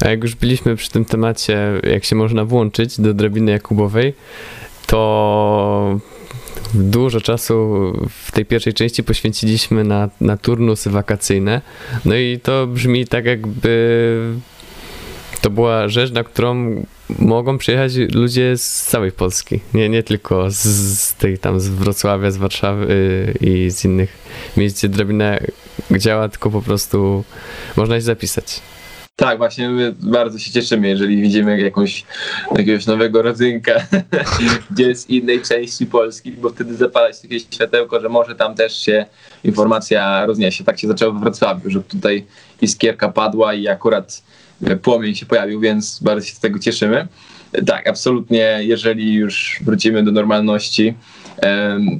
A 0.00 0.08
jak 0.08 0.22
już 0.22 0.34
byliśmy 0.34 0.76
przy 0.76 0.90
tym 0.90 1.04
temacie, 1.04 1.58
jak 1.92 2.04
się 2.04 2.16
można 2.16 2.44
włączyć 2.44 3.00
do 3.00 3.14
drabiny 3.14 3.52
Jakubowej, 3.52 4.14
to 4.86 6.00
dużo 6.74 7.20
czasu 7.20 7.68
w 8.10 8.32
tej 8.32 8.44
pierwszej 8.44 8.74
części 8.74 9.04
poświęciliśmy 9.04 9.84
na, 9.84 10.08
na 10.20 10.36
turnusy 10.36 10.90
wakacyjne. 10.90 11.60
No 12.04 12.14
i 12.14 12.40
to 12.42 12.66
brzmi 12.66 13.06
tak, 13.06 13.24
jakby 13.24 14.34
to 15.40 15.50
była 15.50 15.88
rzecz, 15.88 16.12
na 16.12 16.24
którą 16.24 16.82
mogą 17.18 17.58
przyjechać 17.58 17.92
ludzie 18.14 18.58
z 18.58 18.82
całej 18.82 19.12
Polski. 19.12 19.60
Nie, 19.74 19.88
nie 19.88 20.02
tylko 20.02 20.50
z, 20.50 20.62
z 20.98 21.14
tej 21.14 21.38
tam 21.38 21.60
z 21.60 21.68
Wrocławia, 21.68 22.30
z 22.30 22.36
Warszawy 22.36 22.92
y, 22.92 23.46
i 23.46 23.70
z 23.70 23.84
innych 23.84 24.18
miejsc, 24.56 24.78
gdzie 24.78 24.88
drabina 24.88 25.38
działa, 25.90 26.28
tylko 26.28 26.50
po 26.50 26.62
prostu 26.62 27.24
można 27.76 27.96
się 27.96 28.02
zapisać. 28.02 28.62
Tak, 29.16 29.38
właśnie 29.38 29.68
my 29.68 29.94
bardzo 30.00 30.38
się 30.38 30.50
cieszymy, 30.50 30.88
jeżeli 30.88 31.22
widzimy 31.22 31.60
jakąś, 31.60 32.04
jakiegoś 32.56 32.86
nowego 32.86 33.22
rodzynka 33.22 33.72
gdzieś 34.70 34.98
z 34.98 35.10
innej 35.10 35.42
części 35.42 35.86
Polski, 35.86 36.32
bo 36.32 36.50
wtedy 36.50 36.74
zapala 36.74 37.12
się 37.12 37.18
jakieś 37.22 37.42
światełko, 37.50 38.00
że 38.00 38.08
może 38.08 38.34
tam 38.34 38.54
też 38.54 38.76
się 38.76 39.06
informacja 39.44 40.26
rozniesie. 40.26 40.64
Tak 40.64 40.78
się 40.78 40.88
zaczęło 40.88 41.12
w 41.12 41.20
Wrocławiu, 41.20 41.70
że 41.70 41.82
tutaj 41.82 42.26
iskierka 42.62 43.08
padła 43.08 43.54
i 43.54 43.68
akurat 43.68 44.22
płomień 44.82 45.14
się 45.14 45.26
pojawił, 45.26 45.60
więc 45.60 46.00
bardzo 46.02 46.26
się 46.26 46.34
z 46.34 46.40
tego 46.40 46.58
cieszymy. 46.58 47.08
Tak, 47.66 47.88
absolutnie, 47.88 48.58
jeżeli 48.60 49.14
już 49.14 49.60
wrócimy 49.64 50.02
do 50.02 50.12
normalności, 50.12 50.94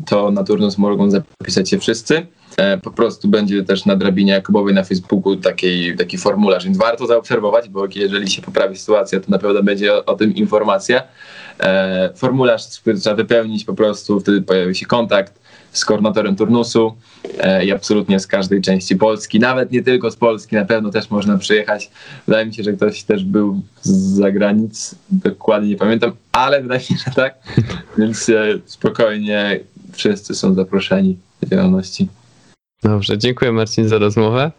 to 0.07 0.31
na 0.31 0.45
turnus 0.45 0.79
mogą 0.79 1.11
zapisać 1.11 1.71
się 1.71 1.79
wszyscy. 1.79 2.27
E, 2.57 2.79
po 2.79 2.91
prostu 2.91 3.29
będzie 3.29 3.65
też 3.65 3.87
na 3.87 3.97
drabinie 3.97 4.33
Jakubowej 4.33 4.75
na 4.75 4.85
Facebooku 4.85 5.37
taki, 5.37 5.97
taki 5.97 6.19
formularz, 6.19 6.65
więc 6.65 6.79
warto 6.79 7.07
zaobserwować, 7.07 7.69
bo 7.69 7.87
jeżeli 7.95 8.31
się 8.31 8.43
poprawi 8.43 8.77
sytuacja, 8.77 9.21
to 9.21 9.31
na 9.31 9.39
pewno 9.39 9.63
będzie 9.63 9.95
o, 9.95 10.05
o 10.05 10.17
tym 10.17 10.35
informacja. 10.35 11.03
E, 11.61 12.11
formularz 12.17 12.67
trzeba 12.67 13.17
wypełnić 13.17 13.65
po 13.65 13.75
prostu, 13.75 14.21
wtedy 14.21 14.43
pojawi 14.43 14.75
się 14.75 14.87
kontakt 14.87 15.41
z 15.75 15.85
koordynatorem 15.85 16.37
turnusu 16.37 16.95
e, 17.39 17.65
i 17.65 17.73
absolutnie 17.73 18.21
z 18.21 18.27
każdej 18.27 18.63
części 18.63 18.97
Polski, 18.97 19.41
nawet 19.41 19.73
nie 19.73 19.83
tylko 19.83 20.11
z 20.11 20.17
Polski, 20.17 20.57
na 20.57 20.65
pewno 20.65 20.91
też 20.91 21.11
można 21.11 21.39
przyjechać. 21.39 21.91
Wydaje 22.27 22.47
mi 22.47 22.55
się, 22.55 22.63
że 22.63 22.73
ktoś 22.73 23.03
też 23.03 23.25
był 23.25 23.61
z 23.83 23.91
zagranic, 23.91 24.95
dokładnie 25.11 25.69
nie 25.69 25.77
pamiętam, 25.77 26.13
ale 26.33 26.63
wydaje 26.63 26.81
mi 26.81 26.87
się, 26.87 26.95
że 27.07 27.15
tak, 27.17 27.35
więc 27.99 28.31
spokojnie 28.67 29.61
wszyscy 29.93 30.35
są 30.35 30.55
zaproszeni 30.55 31.19
do 31.43 31.49
działalności. 31.49 32.09
Dobrze, 32.83 33.19
dziękuję 33.19 33.53
Marcin 33.53 33.89
za 33.89 33.99
rozmowę. 33.99 34.51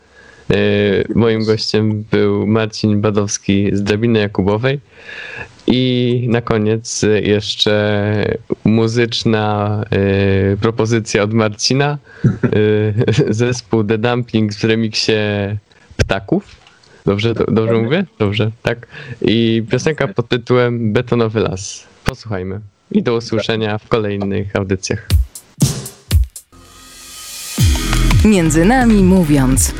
E, 0.51 0.57
moim 1.16 1.45
gościem 1.45 2.03
był 2.11 2.47
Marcin 2.47 3.01
Badowski 3.01 3.70
z 3.74 3.84
Drabiny 3.84 4.20
Jakubowej. 4.20 4.80
I 5.68 6.28
na 6.30 6.41
koniec 6.41 7.05
jeszcze 7.22 8.26
muzyczna 8.63 9.84
y, 10.53 10.57
propozycja 10.57 11.24
od 11.24 11.34
Marcina. 11.34 11.97
Y, 12.26 12.93
zespół 13.30 13.84
The 13.84 13.97
Dumplings 13.97 14.57
w 14.57 14.63
remiksie 14.63 15.11
Ptaków. 15.97 16.55
Dobrze, 17.05 17.34
do, 17.34 17.45
dobrze 17.45 17.74
mówię? 17.74 18.05
Dobrze, 18.20 18.51
tak. 18.63 18.88
I 19.22 19.63
piosenka 19.70 20.07
pod 20.07 20.30
tytułem 20.30 20.93
Betonowy 20.93 21.39
Las. 21.39 21.88
Posłuchajmy. 22.05 22.59
I 22.91 23.03
do 23.03 23.16
usłyszenia 23.16 23.78
w 23.78 23.88
kolejnych 23.88 24.55
audycjach. 24.55 25.07
Między 28.26 28.66
nami 28.66 29.03
mówiąc. 29.03 29.74